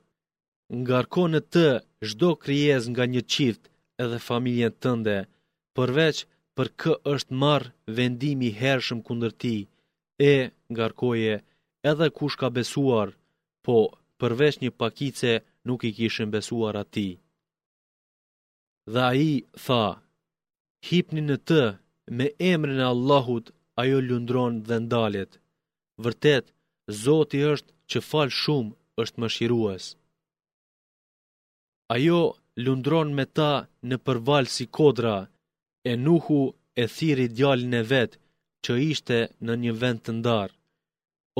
ngarko 0.82 1.24
në 1.32 1.40
të 1.52 1.66
zdo 2.10 2.30
kryez 2.42 2.84
nga 2.92 3.04
një 3.12 3.22
qift 3.32 3.62
edhe 4.02 4.18
familjen 4.28 4.74
tënde, 4.82 5.18
përveç 5.76 6.16
për 6.56 6.68
kë 6.80 6.92
është 7.12 7.34
marë 7.42 7.68
vendimi 7.98 8.50
hershëm 8.60 9.00
kundër 9.06 9.32
ti, 9.42 9.56
e 10.32 10.34
ngarkoje 10.74 11.34
edhe 11.90 12.06
kush 12.16 12.36
ka 12.40 12.48
besuar, 12.58 13.08
po 13.64 13.76
përveç 14.20 14.54
një 14.62 14.70
pakice 14.80 15.32
nuk 15.66 15.80
i 15.88 15.94
kishën 15.96 16.30
besuar 16.36 16.74
ati. 16.84 17.08
Dhe 18.92 19.02
a 19.10 19.12
i 19.32 19.34
tha, 19.64 19.84
hipni 20.86 21.22
në 21.28 21.36
të, 21.48 21.62
me 22.16 22.26
emrin 22.52 22.78
e 22.82 22.86
Allahut, 22.94 23.46
ajo 23.82 23.98
lundron 24.08 24.54
dhe 24.68 24.76
ndalet. 24.86 25.32
Vërtet, 26.04 26.44
Zoti 26.88 27.38
është 27.52 27.72
që 27.90 28.00
falë 28.10 28.32
shumë 28.42 29.02
është 29.02 29.20
më 29.20 29.28
shiruës. 29.34 29.84
Ajo 31.94 32.20
lundron 32.64 33.12
me 33.16 33.24
ta 33.38 33.50
në 33.88 33.96
përvalë 34.06 34.52
si 34.54 34.64
kodra, 34.78 35.16
e 35.90 35.96
nuhu 36.06 36.38
e 36.82 36.84
thiri 36.96 37.26
djalin 37.36 37.74
e 37.80 37.82
vetë 37.92 38.16
që 38.64 38.70
ishte 38.92 39.18
në 39.46 39.52
një 39.62 39.72
vend 39.80 40.00
të 40.04 40.12
ndarë. 40.20 40.56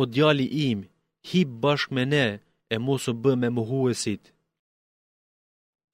O 0.01 0.03
djali 0.15 0.47
im, 0.69 0.85
hip 1.29 1.49
bashkë 1.63 1.95
me 1.97 2.05
ne 2.15 2.27
e 2.75 2.77
mosu 2.87 3.11
bë 3.23 3.33
me 3.41 3.49
muhuesit. 3.57 4.23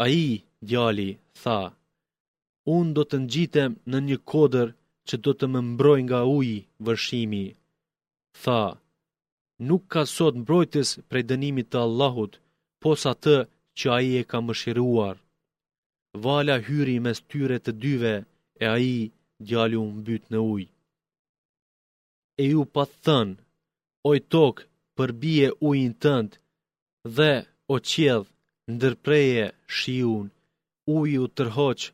A 0.05 0.11
i, 0.11 0.29
djali, 0.69 1.11
tha, 1.43 1.61
unë 2.77 2.93
do 2.97 3.03
të 3.07 3.17
ngjitem 3.25 3.73
në 3.91 3.99
një 4.09 4.17
kodër 4.33 4.69
që 5.09 5.15
do 5.25 5.33
të 5.37 5.47
më 5.53 5.61
mbroj 5.71 6.01
nga 6.07 6.21
uji 6.39 6.59
vërshimi. 6.87 7.47
Tha, 7.53 8.41
tha, 8.43 8.63
nuk 9.69 9.83
ka 9.95 10.03
sot 10.17 10.35
mbrojtës 10.43 10.89
prej 11.11 11.25
dënimit 11.31 11.69
të 11.73 11.79
Allahut, 11.87 12.33
pos 12.83 13.01
atë 13.13 13.37
që 13.79 13.87
aji 13.99 14.13
e 14.21 14.25
ka 14.31 14.39
mëshiruar. 14.47 15.17
Vala 16.25 16.57
hyri 16.67 16.97
mes 17.05 17.19
tyre 17.31 17.57
të 17.65 17.73
dyve 17.85 18.15
e 18.63 18.65
aji 18.77 19.01
gjallu 19.49 19.83
mbyt 19.99 20.25
në 20.33 20.39
ujë. 20.55 20.71
E 22.43 22.45
ju 22.53 22.63
pa 22.75 22.85
thënë, 23.05 23.39
oj 24.11 24.19
tokë 24.35 24.65
përbije 24.97 25.49
ujin 25.69 25.95
tëndë, 26.03 26.37
dhe 27.17 27.33
o 27.73 27.77
qjedh 27.91 28.29
ndërpreje 28.75 29.45
shiun, 29.79 30.27
uji 30.97 31.17
u 31.25 31.29
tërhoqë, 31.37 31.89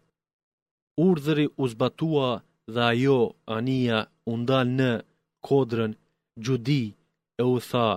urdhëri 1.06 1.46
u 1.62 1.64
zbatua 1.72 2.30
dhe 2.72 2.82
ajo 2.92 3.20
ania 3.56 3.98
u 4.30 4.32
ndal 4.42 4.68
në 4.78 4.90
kodrën 5.46 5.92
gjudit 6.44 6.96
e 7.40 7.42
u 7.56 7.58
tha, 7.70 7.90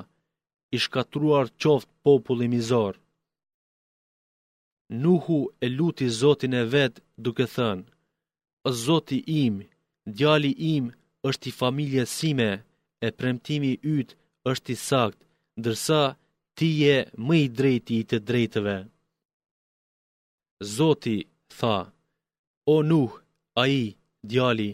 i 0.76 0.78
shkatruar 0.84 1.46
qoft 1.62 1.90
populli 2.06 2.48
mizor. 2.56 2.94
Nuhu 5.04 5.40
e 5.66 5.68
luti 5.78 6.06
Zotin 6.22 6.54
e 6.62 6.64
vet 6.74 6.94
duke 7.26 7.46
thënë: 7.56 7.90
O 8.68 8.70
Zoti 8.86 9.18
im, 9.44 9.56
djali 10.18 10.52
im 10.76 10.86
është 11.30 11.46
i 11.50 11.56
familjes 11.62 12.10
sime 12.20 12.52
e 13.06 13.08
premtimi 13.20 13.74
yt 13.98 14.10
është 14.52 14.70
i 14.76 14.82
sakt, 14.90 15.20
ndërsa 15.60 16.04
ti 16.58 16.70
je 16.84 16.98
më 17.28 17.36
i 17.44 17.48
drejti 17.58 17.94
i 18.02 18.06
të 18.10 18.18
drejtëve. 18.28 18.78
Zoti 20.78 21.18
tha: 21.58 21.78
O 22.74 22.76
Nuh, 22.90 23.14
ai 23.64 23.80
djali 24.30 24.70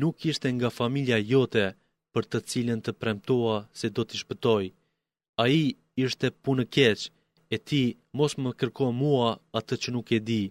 nuk 0.00 0.14
ishte 0.30 0.48
nga 0.54 0.70
familja 0.78 1.18
jote, 1.32 1.66
për 2.14 2.26
të 2.32 2.38
cilën 2.50 2.80
të 2.86 2.92
premtua 3.02 3.54
se 3.78 3.90
do 3.96 4.02
t'i 4.08 4.20
shpëtoj. 4.22 4.64
A 5.42 5.44
i 5.62 5.64
ishte 6.06 6.28
punë 6.44 6.64
keq, 6.76 7.00
e 7.54 7.56
ti 7.68 7.82
mos 8.18 8.32
më 8.42 8.50
kërko 8.60 8.86
mua 9.02 9.28
atë 9.58 9.74
që 9.82 9.88
nuk 9.96 10.08
e 10.18 10.20
di, 10.28 10.42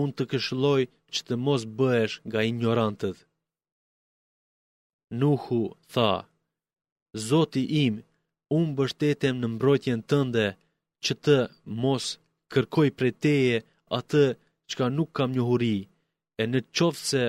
unë 0.00 0.12
të 0.16 0.24
këshloj 0.30 0.82
që 1.14 1.20
të 1.28 1.34
mos 1.46 1.62
bëhesh 1.78 2.16
nga 2.28 2.40
ignorantët. 2.50 3.16
Nuhu 5.20 5.60
tha, 5.92 6.12
Zoti 7.28 7.62
im, 7.84 7.94
unë 8.58 8.74
bështetem 8.78 9.34
në 9.38 9.46
mbrojtjen 9.54 10.00
tënde, 10.10 10.46
që 11.04 11.12
të 11.24 11.36
mos 11.82 12.04
kërkoj 12.52 12.88
prej 12.98 13.12
teje 13.24 13.56
atë 13.98 14.24
që 14.68 14.74
ka 14.78 14.86
nuk 14.96 15.10
kam 15.16 15.30
njohuri, 15.36 15.78
e 16.40 16.42
në 16.50 16.58
qoftë 16.76 17.04
se 17.10 17.24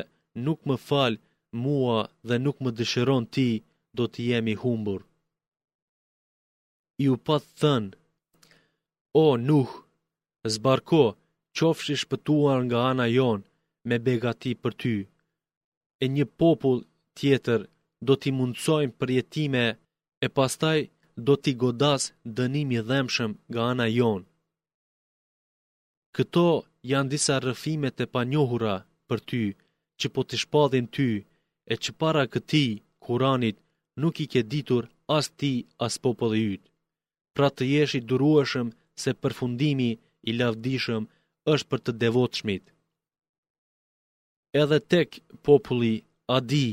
nuk 0.48 0.60
më 0.70 0.76
falë 0.88 1.20
mua 1.64 1.98
dhe 2.28 2.36
nuk 2.46 2.58
më 2.64 2.70
dëshiron 2.80 3.26
ti, 3.36 3.50
do 3.98 4.04
të 4.12 4.20
jemi 4.30 4.56
humbur. 4.62 5.02
I 7.04 7.06
u 7.14 7.16
pat 7.26 7.44
thënë, 7.62 7.96
o 9.26 9.28
nuh, 9.48 9.72
zbarko, 10.54 11.04
qofsh 11.58 11.90
i 11.94 11.98
shpëtuar 12.02 12.60
nga 12.68 12.80
ana 12.92 13.06
jon, 13.18 13.40
me 13.88 13.96
begati 14.06 14.52
për 14.64 14.74
ty, 14.82 14.96
e 16.04 16.06
një 16.16 16.26
popull 16.40 16.80
tjetër 17.20 17.60
do 18.08 18.14
t'i 18.22 18.32
mundsojmë 18.38 18.98
për 19.00 19.10
jetime, 19.18 19.66
e 20.26 20.28
pastaj 20.38 20.80
do 21.28 21.34
t'i 21.42 21.52
godas 21.62 22.04
dënimi 22.38 22.80
dhemshëm 22.90 23.32
nga 23.52 23.62
ana 23.72 23.88
jon. 23.98 24.22
Këto 26.16 26.46
janë 26.92 27.12
disa 27.14 27.36
rëfimet 27.48 27.98
e 28.04 28.12
panjohura 28.14 28.76
për 29.08 29.20
ty, 29.30 29.42
që 30.00 30.08
po 30.14 30.22
t'i 30.28 30.38
shpadhin 30.44 30.88
ty, 30.96 31.10
e 31.72 31.74
që 31.84 31.90
para 32.02 32.24
këti, 32.34 32.66
kuranit, 33.06 33.58
nuk 34.02 34.16
i 34.24 34.28
ke 34.32 34.42
ditur 34.54 34.84
as 35.18 35.26
ti, 35.40 35.54
as 35.86 35.94
popullë 36.04 36.38
jytë. 36.46 36.70
Pra 37.36 37.48
të 37.56 37.64
jesh 37.74 37.96
i 38.00 38.06
durueshëm 38.12 38.68
se 39.02 39.12
përfundimi 39.22 39.92
i 40.30 40.32
lavdishëm 40.40 41.04
është 41.54 41.70
për 41.70 41.80
të 41.86 41.92
devotshmit. 42.04 42.64
Edhe 44.62 44.80
tek 44.94 45.10
populli 45.48 45.94
Adi 46.38 46.68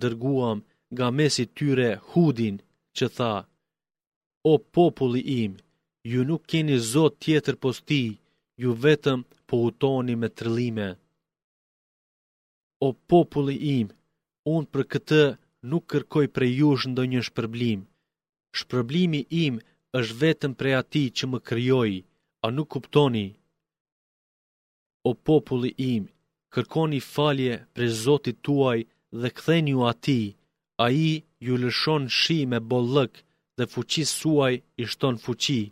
dërguam 0.00 0.58
nga 0.94 1.06
mesit 1.18 1.50
tyre 1.58 1.88
Hudin 2.08 2.56
që 2.96 3.06
tha: 3.16 3.32
O 4.50 4.52
populli 4.76 5.22
im, 5.42 5.52
ju 6.10 6.20
nuk 6.28 6.42
keni 6.50 6.76
zot 6.92 7.14
tjetër 7.24 7.54
posti, 7.64 8.04
ju 8.62 8.70
vetëm 8.84 9.18
po 9.48 9.54
utoni 9.68 10.14
me 10.20 10.28
trëllime. 10.38 10.88
O 12.86 12.88
populli 13.10 13.56
im, 13.78 13.86
unë 14.52 14.68
për 14.74 14.82
këtë 14.92 15.20
nuk 15.72 15.84
kërkoj 15.92 16.24
prej 16.36 16.50
jush 16.60 16.84
ndo 16.92 17.02
një 17.12 17.20
shpërblim. 17.28 17.80
Shpërblimi 18.58 19.20
im 19.44 19.54
është 19.98 20.18
vetëm 20.22 20.52
prej 20.60 20.74
ati 20.82 21.04
që 21.16 21.24
më 21.32 21.38
kryoj, 21.48 21.92
a 22.44 22.46
nuk 22.56 22.68
kuptoni. 22.74 23.26
O 25.08 25.10
populli 25.28 25.70
im, 25.94 26.02
kërkoni 26.54 27.00
falje 27.14 27.54
prej 27.74 27.90
Zotit 28.04 28.38
tuaj 28.46 28.78
dhe 29.20 29.28
këthen 29.36 29.66
ju 29.72 29.80
ati, 29.92 30.20
a 30.84 30.86
i 31.06 31.10
ju 31.46 31.54
lëshon 31.62 32.04
shi 32.20 32.38
me 32.50 32.58
bollëk 32.70 33.12
dhe 33.56 33.64
fuqis 33.72 34.10
suaj 34.20 34.54
i 34.82 34.84
shton 34.92 35.16
fuqi, 35.24 35.62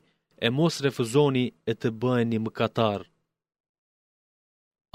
e 0.47 0.49
mos 0.57 0.75
refuzoni 0.87 1.47
e 1.71 1.73
të 1.81 1.88
bëheni 2.00 2.38
më 2.45 2.50
katar. 2.59 3.00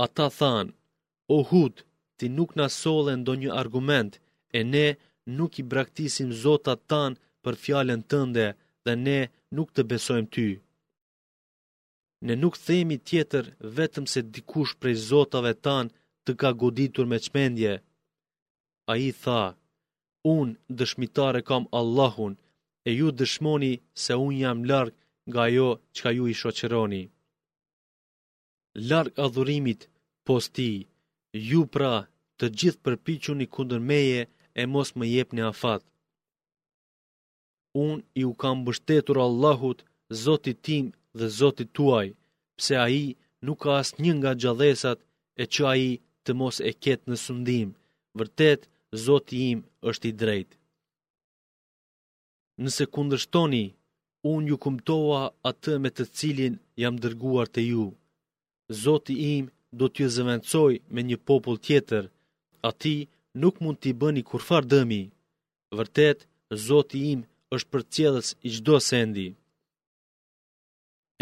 Ata 0.06 0.28
than, 0.40 0.68
o 1.36 1.38
hudë 1.50 1.82
ti 2.18 2.26
nuk 2.38 2.50
na 2.58 2.66
solle 2.82 3.14
ndonjë 3.22 3.50
argument 3.62 4.12
e 4.58 4.60
ne 4.74 4.88
nuk 5.38 5.52
i 5.62 5.64
braktisim 5.72 6.30
zotat 6.44 6.80
tan 6.92 7.12
për 7.44 7.54
fjalën 7.64 8.02
tënde 8.12 8.48
dhe 8.86 8.94
ne 9.06 9.20
nuk 9.56 9.70
të 9.76 9.82
besojmë 9.92 10.32
ty. 10.36 10.50
Ne 12.28 12.34
nuk 12.44 12.56
themi 12.68 12.98
tjetër 13.10 13.46
vetëm 13.78 14.06
se 14.14 14.20
dikush 14.34 14.74
prej 14.82 14.96
zotave 15.10 15.54
tan 15.66 15.86
të 16.26 16.32
ka 16.42 16.50
goditur 16.62 17.06
me 17.10 17.18
çmendje. 17.26 17.74
Ai 18.94 19.06
tha: 19.24 19.44
Un 20.38 20.48
dëshmitare 20.78 21.42
kam 21.50 21.64
Allahun 21.80 22.34
e 22.88 22.92
ju 23.00 23.08
dëshmoni 23.20 23.74
se 24.04 24.14
un 24.26 24.34
jam 24.44 24.60
larg 24.72 24.94
nga 25.30 25.40
ajo 25.48 25.70
çka 25.96 26.10
ju 26.18 26.24
i 26.34 26.36
shoqëroni. 26.42 27.04
Larg 28.90 29.12
adhurimit 29.26 29.82
posti, 30.28 30.72
ju 31.50 31.64
pra 31.76 31.94
të 32.38 32.46
gjithë 32.60 32.84
përpichuni 32.86 33.46
kundër 33.56 33.80
meje 33.90 34.22
e 34.62 34.66
mos 34.74 34.90
më 34.98 35.06
jep 35.16 35.30
një 35.38 35.46
afat. 35.52 35.82
Unë 37.86 38.04
u 38.30 38.32
kam 38.42 38.58
bështetur 38.68 39.18
Allahut, 39.28 39.80
Zotit 40.26 40.58
tim 40.68 40.86
dhe 41.18 41.28
Zotit 41.40 41.70
tuaj, 41.78 42.08
pse 42.58 42.74
a 42.86 42.88
i 42.90 43.04
nuk 43.46 43.60
ka 43.62 43.72
asë 43.82 44.00
një 44.04 44.12
nga 44.18 44.32
gjadhesat 44.42 45.00
e 45.42 45.44
që 45.54 45.62
a 45.72 45.74
i 45.90 45.92
të 46.24 46.32
mos 46.40 46.56
e 46.70 46.72
ketë 46.84 47.10
në 47.10 47.18
sundim, 47.26 47.70
vërtet 48.20 48.62
Zotit 49.06 49.42
im 49.52 49.60
është 49.90 50.06
i 50.12 50.14
drejt. 50.22 50.50
Nëse 52.64 52.84
kundërshtoni, 52.94 53.66
unë 54.32 54.48
ju 54.50 54.56
kumtoa 54.64 55.22
atë 55.50 55.74
me 55.82 55.90
të 55.94 56.04
cilin 56.18 56.54
jam 56.82 56.96
dërguar 57.04 57.48
të 57.52 57.62
ju. 57.72 57.86
Zotit 58.84 59.20
im 59.36 59.46
është 59.48 59.56
do 59.80 59.86
t'ju 59.94 60.06
zëvendësoj 60.16 60.74
me 60.94 61.02
një 61.10 61.18
popull 61.28 61.58
tjetër, 61.68 62.04
ti 62.82 62.96
nuk 63.42 63.56
mund 63.64 63.78
t'i 63.82 63.92
bëni 64.02 64.22
kurfar 64.30 64.64
dëmi. 64.72 65.04
Vërtet, 65.78 66.20
Zoti 66.68 67.00
im 67.14 67.22
është 67.56 67.70
për 67.72 67.82
cjedhës 67.94 68.28
i 68.48 68.50
gjdo 68.56 68.76
sendi. 68.90 69.28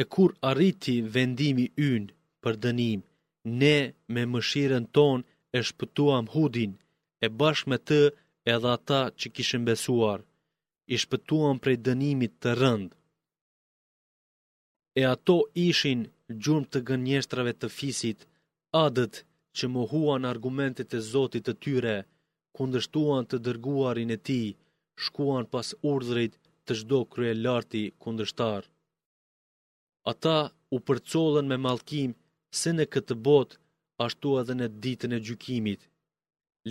E 0.01 0.03
kur 0.13 0.29
arriti 0.51 0.95
vendimi 1.15 1.65
ynë 1.91 2.11
për 2.43 2.53
dënim, 2.65 2.99
ne 3.59 3.75
me 4.13 4.21
mëshiren 4.33 4.85
ton 4.95 5.19
e 5.57 5.59
shpëtuam 5.67 6.25
hudin, 6.33 6.71
e 7.25 7.27
bashkë 7.39 7.69
me 7.71 7.77
të 7.87 8.01
edhe 8.53 8.69
ata 8.77 9.01
që 9.19 9.27
kishën 9.35 9.63
besuar, 9.69 10.19
i 10.93 10.95
shpëtuam 11.03 11.55
prej 11.63 11.77
dënimit 11.87 12.33
të 12.41 12.51
rënd. 12.61 12.89
E 14.99 15.01
ato 15.15 15.37
ishin 15.69 15.99
gjurëm 16.43 16.65
të 16.71 16.79
gënjeshtrave 16.87 17.51
të 17.61 17.67
fisit, 17.77 18.19
adët 18.83 19.13
që 19.57 19.65
më 19.73 19.81
huan 19.91 20.23
argumentit 20.33 20.89
e 20.97 20.99
zotit 21.13 21.43
të 21.47 21.53
tyre, 21.63 21.95
kundështuan 22.57 23.23
të 23.27 23.37
dërguarin 23.45 24.09
e 24.17 24.19
ti, 24.27 24.41
shkuan 25.03 25.45
pas 25.53 25.67
urdhrit 25.91 26.33
të 26.65 26.73
shdo 26.79 26.99
krye 27.13 27.33
larti 27.45 27.83
kundështar. 28.03 28.63
Ata 30.11 30.37
u 30.75 30.77
përcolen 30.87 31.45
me 31.49 31.57
malkim 31.67 32.09
se 32.59 32.69
në 32.75 32.85
këtë 32.93 33.15
bot 33.27 33.49
ashtu 34.05 34.29
edhe 34.41 34.53
në 34.57 34.67
ditën 34.83 35.15
e 35.17 35.23
gjukimit. 35.27 35.81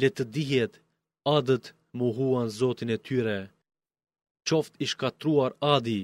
Le 0.00 0.08
të 0.16 0.24
dihet, 0.34 0.72
adët 1.36 1.64
më 1.96 2.06
huan 2.16 2.48
zotin 2.60 2.90
e 2.96 2.98
tyre. 3.06 3.38
Qoft 4.48 4.72
i 4.84 4.86
shkatruar 4.92 5.52
adi, 5.74 6.00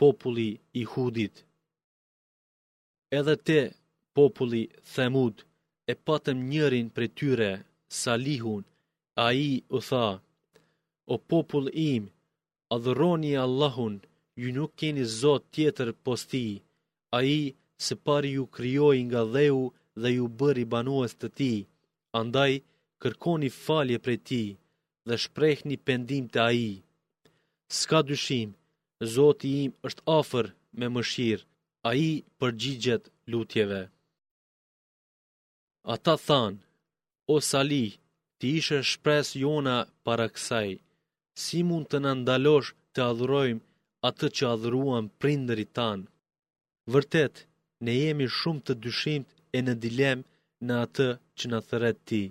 populli 0.00 0.50
i 0.80 0.82
hudit. 0.92 1.34
Edhe 3.20 3.34
te 3.48 3.60
populli 4.16 4.62
Themud, 4.92 5.36
e 5.92 5.94
patëm 6.06 6.38
njërin 6.52 6.88
për 6.96 7.04
tyre, 7.18 7.50
Salihun, 8.00 8.64
a 9.24 9.26
i 9.48 9.50
u 9.76 9.78
tha, 9.88 10.06
o 11.12 11.14
popull 11.30 11.66
im, 11.92 12.04
adhëroni 12.74 13.32
Allahun, 13.46 13.94
ju 14.42 14.48
nuk 14.56 14.72
keni 14.80 15.04
zot 15.20 15.42
tjetër 15.54 15.88
posti, 16.04 16.48
a 17.16 17.18
i 17.36 17.38
se 17.84 17.94
pari 18.06 18.30
ju 18.36 18.44
kryoj 18.56 18.98
nga 19.08 19.22
dheu 19.34 19.60
dhe 20.02 20.08
ju 20.16 20.26
bëri 20.38 20.64
banuës 20.72 21.12
të 21.20 21.28
ti, 21.38 21.52
andaj 22.20 22.52
kërkoni 23.02 23.50
falje 23.64 23.98
për 24.04 24.14
ti 24.28 24.44
dhe 25.08 25.14
shprejh 25.24 25.60
një 25.68 25.78
pendim 25.86 26.24
të 26.32 26.38
a 26.48 26.50
i. 26.68 26.70
Ska 27.80 27.98
dyshim, 28.10 28.48
zoti 29.14 29.48
im 29.64 29.70
është 29.86 30.06
afer 30.20 30.46
me 30.78 30.86
mëshirë, 30.94 31.46
a 31.88 31.90
i 32.06 32.08
përgjigjet 32.40 33.02
lutjeve. 33.32 33.82
Ata 35.94 36.14
thanë, 36.26 36.58
o 37.34 37.36
sali, 37.50 37.84
ti 38.38 38.46
ishe 38.60 38.78
shpres 38.90 39.28
jona 39.42 39.76
para 40.04 40.26
kësaj, 40.34 40.70
si 41.42 41.58
mund 41.68 41.86
të 41.90 41.98
nëndalosh 42.06 42.70
të 42.94 43.00
adhrojmë 43.10 43.62
atë 44.08 44.26
që 44.36 44.48
adhruan 44.54 45.06
prinderi 45.20 45.66
tanë. 45.78 46.08
Vërtet, 46.92 47.34
ne 47.86 47.92
jemi 48.00 48.26
shumë 48.38 48.64
të 48.66 48.72
dyshimt 48.86 49.28
e 49.56 49.58
në 49.66 49.74
dilemë 49.84 50.26
në 50.66 50.74
atë 50.86 51.08
që 51.38 51.52
në 51.52 51.62
thëret 51.68 51.98
ti. 52.10 52.22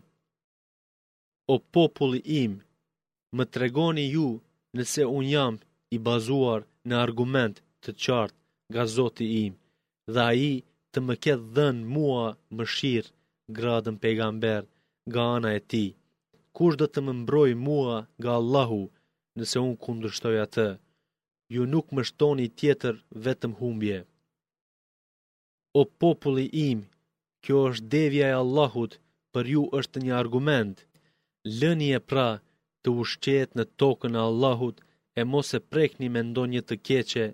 O 1.54 1.56
populli 1.78 2.22
im, 2.44 2.54
më 3.38 3.44
tregoni 3.56 4.06
ju 4.16 4.28
nëse 4.78 5.04
unë 5.18 5.32
jam 5.36 5.54
i 5.96 5.98
bazuar 6.10 6.62
në 6.88 6.96
argument 7.08 7.64
të 7.84 7.92
qartë 8.04 8.42
ga 8.76 8.84
zoti 8.98 9.26
im, 9.46 9.54
dhe 10.14 10.22
a 10.32 10.32
i 10.52 10.56
të 10.92 10.98
më 11.08 11.16
këtë 11.24 11.50
dhenë 11.56 11.88
mua 11.98 12.26
më 12.58 12.66
shirë 12.78 13.12
gradën 13.54 13.98
pejgamber 14.02 14.62
nga 15.10 15.22
ana 15.36 15.50
e 15.60 15.62
ti. 15.72 15.86
Kush 16.56 16.76
do 16.80 16.86
të 16.90 17.00
më 17.06 17.12
mbroj 17.22 17.52
mua 17.66 17.96
nga 18.20 18.30
Allahu 18.40 18.82
nëse 19.38 19.58
unë 19.68 19.80
kundrështoj 19.84 20.36
atë? 20.46 20.68
Ju 21.54 21.62
nuk 21.74 21.88
më 21.96 22.02
shtoni 22.10 22.46
tjetër 22.60 22.96
vetëm 23.26 23.52
humbje. 23.60 24.00
O 25.80 25.82
populli 26.02 26.46
im, 26.70 26.80
kjo 27.44 27.56
është 27.70 27.90
devja 27.96 28.26
e 28.32 28.38
Allahut, 28.44 28.92
për 29.34 29.44
ju 29.54 29.62
është 29.80 29.98
një 30.06 30.14
argument. 30.22 30.76
Lëni 31.60 31.90
e 31.98 32.00
pra 32.10 32.28
të 32.82 32.88
ushqet 33.02 33.50
në 33.58 33.64
tokën 33.80 34.14
e 34.20 34.26
Allahut 34.30 34.78
e 35.20 35.22
mos 35.32 35.48
e 35.58 35.60
prekni 35.72 36.08
me 36.12 36.22
ndonjë 36.30 36.62
të 36.68 36.76
keqe 36.88 37.26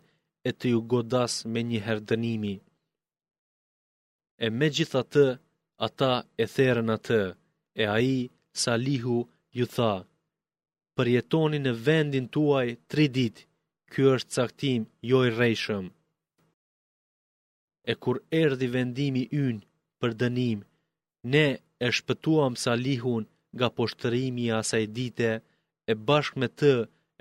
e 0.47 0.49
të 0.57 0.65
ju 0.71 0.79
godas 0.91 1.33
me 1.51 1.59
një 1.69 1.79
herdënimi. 1.87 2.55
E 4.45 4.47
me 4.57 4.67
gjitha 4.75 5.01
të, 5.13 5.25
ata 5.87 6.13
e 6.43 6.45
therën 6.55 6.89
atë, 6.97 7.21
e 7.81 7.83
a 7.95 7.97
i, 8.15 8.17
Salihu, 8.63 9.17
ju 9.57 9.65
tha, 9.75 9.93
përjetoni 10.95 11.59
në 11.63 11.71
vendin 11.87 12.25
tuaj 12.35 12.67
tri 12.91 13.05
dit, 13.17 13.37
kjo 13.91 14.05
është 14.15 14.33
caktim 14.37 14.81
jo 15.09 15.17
i 15.27 15.31
rejshëm. 15.39 15.85
E 17.91 17.93
kur 18.03 18.17
erdi 18.43 18.67
vendimi 18.77 19.23
ynë 19.47 19.63
për 19.99 20.11
dënim, 20.21 20.59
ne 21.33 21.47
e 21.85 21.89
shpëtuam 21.97 22.53
Salihun 22.63 23.23
nga 23.55 23.67
poshtërimi 23.77 24.45
asaj 24.59 24.83
dite 24.97 25.29
e 25.91 25.93
bashkë 26.07 26.39
me 26.41 26.47
të 26.59 26.71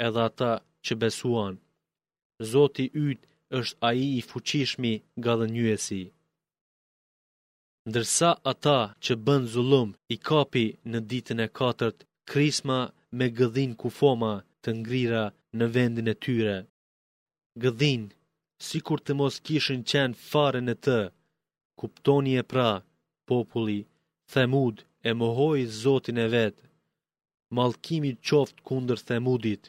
edhe 0.07 0.21
ata 0.29 0.53
që 0.85 0.93
besuan. 1.03 1.55
Zoti 2.53 2.85
ytë 3.09 3.27
është 3.59 3.77
a 3.89 3.91
i 4.05 4.07
i 4.21 4.27
fuqishmi 4.31 4.93
nga 5.23 5.33
dhe 5.41 5.47
njësi 5.55 6.03
ndërsa 7.91 8.31
ata 8.53 8.79
që 9.05 9.13
bën 9.27 9.43
zulum 9.53 9.89
i 10.15 10.17
kapi 10.29 10.67
në 10.91 10.99
ditën 11.11 11.39
e 11.47 11.49
katërt 11.59 11.99
krisma 12.31 12.79
me 13.17 13.27
gëdhin 13.39 13.73
kufoma 13.83 14.35
të 14.63 14.71
ngrira 14.79 15.25
në 15.59 15.67
vendin 15.77 16.13
e 16.13 16.15
tyre. 16.25 16.57
Gëdhin, 17.63 18.03
si 18.67 18.79
kur 18.87 18.99
të 19.03 19.13
mos 19.21 19.35
kishin 19.47 19.81
qenë 19.91 20.21
fare 20.31 20.61
në 20.67 20.75
të, 20.85 21.01
kuptoni 21.81 22.33
e 22.43 22.45
pra, 22.53 22.71
populli, 23.29 23.81
themud 24.33 24.77
e 25.09 25.11
mohoj 25.21 25.59
zotin 25.83 26.19
e 26.25 26.27
vetë, 26.35 26.63
malkimi 27.57 28.13
qoft 28.29 28.57
kundër 28.67 28.99
themudit. 29.09 29.63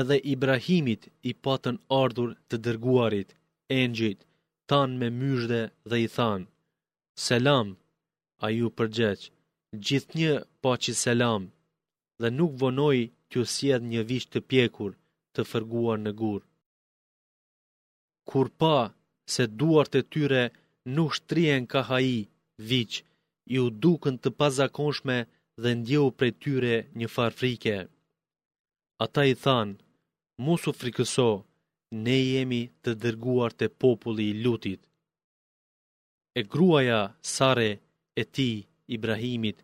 Edhe 0.00 0.16
Ibrahimit 0.34 1.02
i 1.30 1.32
patën 1.44 1.76
ardhur 2.02 2.30
të 2.48 2.56
dërguarit, 2.64 3.28
engjit, 3.82 4.20
than 4.72 4.90
me 5.00 5.08
myshde 5.20 5.60
dhe 5.90 5.98
i 6.06 6.08
than, 6.16 6.40
Selam, 7.26 7.68
a 8.44 8.46
ju 8.58 8.68
përgjeq, 8.78 9.20
gjithë 9.86 10.16
një 10.20 10.32
pa 10.62 10.72
që 10.82 10.92
selam, 11.02 11.42
dhe 12.20 12.28
nuk 12.38 12.52
vonoj 12.62 12.98
të 13.30 13.40
sjedh 13.54 13.84
një 13.92 14.02
vish 14.10 14.28
të 14.32 14.40
pjekur 14.50 14.92
të 15.34 15.40
fërguar 15.50 15.98
në 16.02 16.12
gur. 16.20 16.40
Kur 18.30 18.46
pa 18.60 18.76
se 19.34 19.44
duart 19.58 19.92
e 20.00 20.02
tyre 20.12 20.42
nuk 20.96 21.10
shtrien 21.18 21.64
ka 21.72 21.80
haji, 21.90 22.20
vich, 22.70 22.96
ju 23.54 23.62
duken 23.82 24.14
të 24.22 24.28
pazakonshme 24.40 25.18
dhe 25.62 25.70
ndjehu 25.78 26.08
prej 26.18 26.32
tyre 26.42 26.74
një 26.98 27.08
far 27.14 27.32
frike. 27.40 27.76
Ata 29.04 29.22
i 29.32 29.34
than, 29.44 29.68
musu 30.44 30.70
frikëso, 30.80 31.30
frikëso, 31.30 31.30
ne 31.92 32.14
jemi 32.18 32.60
të 32.82 32.92
dërguar 33.02 33.52
të 33.60 33.66
populli 33.84 34.26
i 34.30 34.36
lutit. 34.44 34.80
E 36.38 36.40
gruaja 36.52 37.00
sare 37.34 37.70
e 38.20 38.24
ti, 38.34 38.50
Ibrahimit, 38.96 39.58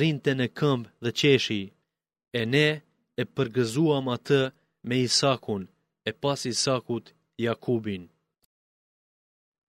rinte 0.00 0.30
në 0.36 0.46
këmbë 0.58 0.90
dhe 1.04 1.10
qeshi, 1.20 1.62
e 2.38 2.40
ne 2.54 2.68
e 3.20 3.24
përgëzuam 3.36 4.06
atë 4.16 4.40
me 4.88 4.94
Isakun, 5.06 5.62
e 6.08 6.10
pas 6.22 6.38
Isakut 6.52 7.06
Jakubin. 7.46 8.02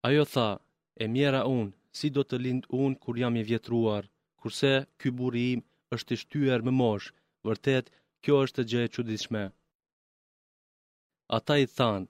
Ajo 0.07 0.25
tha, 0.33 0.49
e 1.03 1.05
mjera 1.15 1.41
unë, 1.59 1.73
si 1.97 2.07
do 2.15 2.21
të 2.27 2.35
lind 2.45 2.63
unë 2.83 2.99
kur 3.03 3.15
jam 3.23 3.33
i 3.41 3.47
vjetruar, 3.49 4.03
kurse 4.39 4.73
ky 4.99 5.09
buri 5.17 5.43
im 5.53 5.61
është 5.95 6.11
i 6.15 6.21
shtyer 6.23 6.59
me 6.65 6.71
mosh, 6.81 7.07
vërtet 7.47 7.85
kjo 8.23 8.35
është 8.45 8.67
gjë 8.69 8.81
e 8.85 8.91
çuditshme. 8.95 9.43
Ata 11.37 11.55
i 11.63 11.67
thanë, 11.77 12.09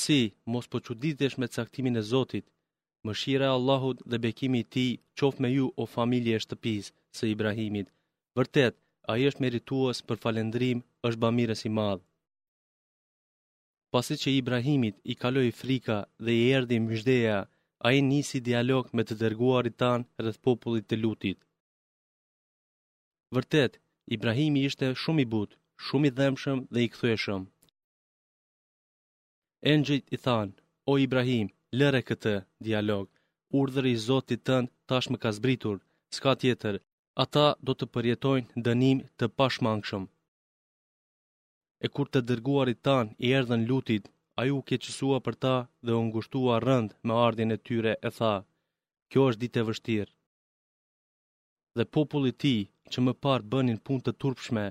si 0.00 0.18
mos 0.52 0.66
po 0.72 0.78
quditesh 0.86 1.34
me 1.40 1.46
caktimin 1.56 2.00
e 2.00 2.02
Zotit, 2.12 2.46
më 3.04 3.12
shira 3.20 3.48
Allahut 3.56 3.98
dhe 4.10 4.16
bekimi 4.24 4.62
ti 4.74 4.86
qof 5.18 5.34
me 5.42 5.48
ju 5.56 5.66
o 5.82 5.84
familje 5.96 6.32
e 6.36 6.42
shtëpisë 6.44 6.90
së 7.16 7.24
Ibrahimit. 7.34 7.88
Vërtet, 8.36 8.74
a 9.10 9.12
i 9.20 9.22
është 9.30 9.42
merituas 9.44 9.98
për 10.08 10.16
falendrim 10.24 10.78
është 11.08 11.22
bamires 11.24 11.62
i 11.68 11.70
madhë. 11.78 12.04
Pasit 13.92 14.18
që 14.22 14.30
Ibrahimit 14.40 14.96
i 15.12 15.14
kaloi 15.22 15.50
frika 15.60 15.98
dhe 16.24 16.32
i 16.40 16.46
erdi 16.56 16.76
mjëzdeja, 16.86 17.38
a 17.86 17.86
i 17.98 18.00
nisi 18.10 18.38
dialog 18.48 18.84
me 18.96 19.02
të 19.06 19.14
dërguarit 19.22 19.78
tanë 19.82 20.08
rrëth 20.22 20.40
popullit 20.46 20.86
të 20.88 20.96
lutit. 21.02 21.38
Vërtet, 23.36 23.72
Ibrahimi 24.16 24.60
ishte 24.70 24.94
shumë 25.02 25.22
i 25.24 25.26
butë, 25.34 25.54
shumë 25.86 26.08
i 26.10 26.14
dhemshëm 26.20 26.58
dhe 26.74 26.80
i 26.86 26.90
këthueshëm. 26.94 27.42
Engjit 29.62 30.08
i 30.12 30.16
than, 30.16 30.54
o 30.90 30.96
Ibrahim, 30.98 31.48
lëre 31.78 32.00
këtë 32.08 32.32
dialog, 32.66 33.08
urdhër 33.60 33.86
i 33.92 33.96
Zotit 34.06 34.42
tënd 34.48 34.70
tash 34.88 35.08
më 35.12 35.18
ka 35.22 35.30
zbritur, 35.38 35.78
s'ka 36.16 36.32
tjetër, 36.40 36.78
ata 37.24 37.44
do 37.66 37.72
të 37.76 37.84
përjetojnë 37.94 38.50
dënim 38.68 38.98
të 39.18 39.26
pashmangshëm. 39.38 40.06
E 41.84 41.86
kur 41.94 42.06
të 42.08 42.20
dërguarit 42.30 42.80
tan 42.88 43.06
i 43.24 43.26
erdhen 43.40 43.66
lutit, 43.68 44.04
a 44.38 44.40
ju 44.48 44.58
keqësua 44.70 45.18
për 45.26 45.34
ta 45.44 45.54
dhe 45.84 45.92
u 46.00 46.02
ngushtua 46.08 46.56
rënd 46.66 46.90
me 47.06 47.14
ardhin 47.28 47.52
e 47.56 47.62
tyre 47.66 47.92
e 48.08 48.10
tha, 48.18 48.32
kjo 49.10 49.20
është 49.28 49.40
ditë 49.44 49.60
e 49.60 49.66
vështirë. 49.70 50.12
Dhe 51.78 51.84
populli 51.98 52.32
ti 52.44 52.56
që 52.92 52.98
më 53.04 53.12
parë 53.26 53.48
bënin 53.52 53.78
pun 53.86 54.00
të 54.00 54.12
turpshme, 54.22 54.64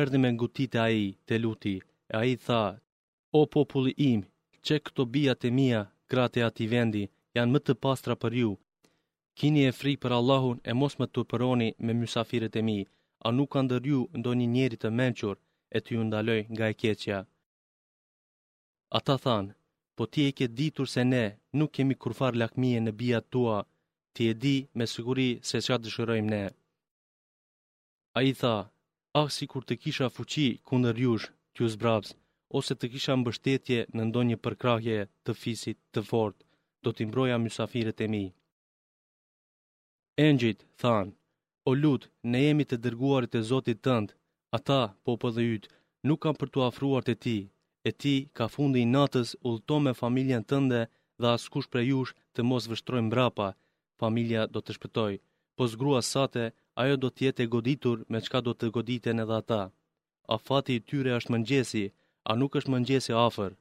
erdhi 0.00 0.18
me 0.20 0.28
ngutit 0.36 0.74
e 0.86 0.92
të 1.26 1.34
luti, 1.42 1.76
e 2.14 2.18
tha, 2.46 2.62
o 3.38 3.40
populli 3.58 3.94
im 4.12 4.20
që 4.66 4.74
këto 4.86 5.02
bijat 5.14 5.44
e 5.48 5.50
mija, 5.58 5.80
gratë 6.10 6.38
e 6.40 6.46
ati 6.48 6.64
vendi, 6.72 7.02
janë 7.36 7.52
më 7.54 7.60
të 7.64 7.72
pastra 7.84 8.14
për 8.22 8.32
ju. 8.40 8.50
Kini 9.38 9.62
e 9.68 9.74
fri 9.80 9.92
për 10.02 10.12
Allahun 10.18 10.58
e 10.70 10.72
mos 10.80 10.94
më 11.00 11.06
të 11.12 11.20
përoni 11.30 11.68
me 11.84 11.92
mjusafiret 12.00 12.54
e 12.60 12.62
mi, 12.68 12.78
a 13.26 13.28
nuk 13.36 13.50
kanë 13.54 13.70
dërju 13.72 13.96
ju 14.00 14.00
ndo 14.18 14.30
një 14.38 14.48
njeri 14.54 14.76
të 14.80 14.88
menqur 14.98 15.36
e 15.76 15.78
të 15.80 15.88
ju 15.94 16.02
ndaloj 16.06 16.42
nga 16.54 16.64
e 16.72 16.74
keqja. 16.82 17.18
ta 19.06 19.14
thanë, 19.24 19.52
po 19.96 20.02
ti 20.12 20.20
e 20.28 20.30
ke 20.38 20.46
ditur 20.58 20.86
se 20.94 21.02
ne 21.12 21.24
nuk 21.58 21.70
kemi 21.74 21.94
kurfar 22.02 22.32
lakmije 22.40 22.78
në 22.84 22.92
bijat 23.00 23.26
tua, 23.34 23.58
ti 24.14 24.22
e 24.30 24.34
di 24.42 24.56
me 24.76 24.84
siguri 24.94 25.28
se 25.48 25.56
qa 25.66 25.76
dëshërojmë 25.82 26.30
ne. 26.34 26.42
A 28.18 28.18
i 28.30 28.32
tha, 28.40 28.56
ah 29.20 29.28
si 29.36 29.44
kur 29.50 29.62
të 29.66 29.74
kisha 29.82 30.06
fuqi 30.16 30.46
kundër 30.66 30.96
jush, 31.04 31.26
t'ju 31.54 31.66
zbrapsë, 31.74 32.12
ose 32.52 32.74
të 32.76 32.88
kisha 32.92 33.14
mbështetje 33.16 33.80
në 33.96 34.06
ndonjë 34.08 34.36
përkrahje 34.46 34.96
të 35.24 35.34
fisit 35.42 35.78
të 35.96 36.02
fort, 36.08 36.36
do 36.82 36.92
t'i 36.92 37.06
mbroja 37.08 37.38
mjusafiret 37.44 38.00
e 38.00 38.08
mi. 38.14 38.24
Engjit, 40.26 40.64
than, 40.82 41.14
o 41.68 41.74
lut, 41.82 42.08
ne 42.32 42.40
jemi 42.44 42.64
të 42.68 42.76
dërguarit 42.84 43.34
e 43.38 43.42
zotit 43.52 43.80
tënd, 43.86 44.12
ata, 44.58 44.80
po 45.04 45.12
për 45.22 45.30
dhe 45.36 45.42
jyt, 45.48 45.64
nuk 46.08 46.22
kam 46.24 46.34
për 46.40 46.48
të 46.52 46.60
afruar 46.68 47.02
të 47.06 47.14
ti, 47.24 47.36
e 47.88 47.90
ti 48.02 48.14
ka 48.36 48.46
fundi 48.54 48.80
i 48.84 48.90
natës 48.96 49.28
ullëto 49.48 49.76
me 49.86 49.96
familjen 50.02 50.44
tënde 50.52 50.82
dhe 51.20 51.28
as 51.36 51.48
kush 51.52 51.68
për 51.72 51.82
jush 51.90 52.12
të 52.34 52.40
mos 52.50 52.68
vështrojnë 52.70 53.10
brapa, 53.14 53.48
familja 54.02 54.46
do 54.54 54.60
të 54.62 54.76
shpëtoj, 54.76 55.14
po 55.56 55.62
zgrua 55.72 56.00
sate, 56.12 56.44
ajo 56.82 56.94
do 57.02 57.08
tjetë 57.18 57.42
e 57.44 57.50
goditur 57.54 57.98
me 58.12 58.18
qka 58.26 58.40
do 58.46 58.52
të 58.56 58.70
goditen 58.76 59.22
edhe 59.24 59.36
ata. 59.42 59.62
A 60.34 60.36
fati 60.46 60.74
i 60.78 60.84
tyre 60.88 61.10
është 61.18 61.32
mëngjesi, 61.34 61.84
a 62.30 62.32
nuk 62.40 62.56
është 62.58 62.72
mëngjesi 62.72 63.14
afer. 63.26 63.52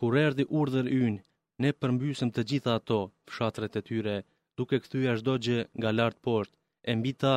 Kur 0.00 0.14
erdi 0.26 0.44
urdhër 0.60 0.88
ynë, 1.04 1.20
ne 1.62 1.70
përmbysëm 1.80 2.30
të 2.34 2.42
gjitha 2.50 2.72
ato 2.78 2.98
pëshatret 3.26 3.78
e 3.80 3.82
tyre, 3.88 4.16
duke 4.58 4.80
këthyja 4.84 5.14
shdo 5.20 5.34
gjë 5.46 5.60
nga 5.80 5.90
lartë 5.98 6.22
port, 6.26 6.50
e 6.90 6.92
mbi 6.98 7.12
ta 7.22 7.34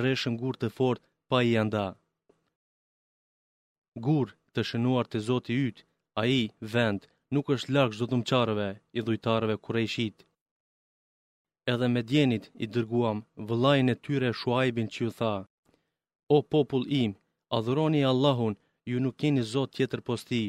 rreshëm 0.00 0.34
gurë 0.42 0.60
të 0.62 0.68
fort 0.78 1.02
pa 1.30 1.38
i 1.50 1.56
anda. 1.62 1.84
Gurë 4.06 4.34
të 4.54 4.60
shënuar 4.68 5.06
të 5.10 5.18
zoti 5.28 5.54
ytë, 5.68 5.84
a 6.20 6.22
i 6.40 6.42
vend 6.74 7.00
nuk 7.34 7.54
është 7.54 7.72
lakë 7.76 7.94
shdo 7.94 8.06
i 8.98 9.00
dhujtarëve 9.06 9.56
kure 9.64 9.82
i 9.86 9.92
shitë. 9.94 10.26
Edhe 11.72 11.86
me 11.94 12.02
djenit 12.10 12.50
i 12.64 12.66
dërguam, 12.74 13.18
vëllajnë 13.48 13.92
e 13.94 14.00
tyre 14.04 14.30
shuajbin 14.40 14.88
që 14.94 15.00
ju 15.04 15.10
tha, 15.20 15.34
O 16.36 16.38
popull 16.52 16.84
im, 17.02 17.12
adhëroni 17.56 18.02
Allahun 18.12 18.54
ju 18.90 19.00
nuk 19.04 19.16
keni 19.20 19.42
zot 19.54 19.72
tjetër 19.76 20.00
posti, 20.08 20.42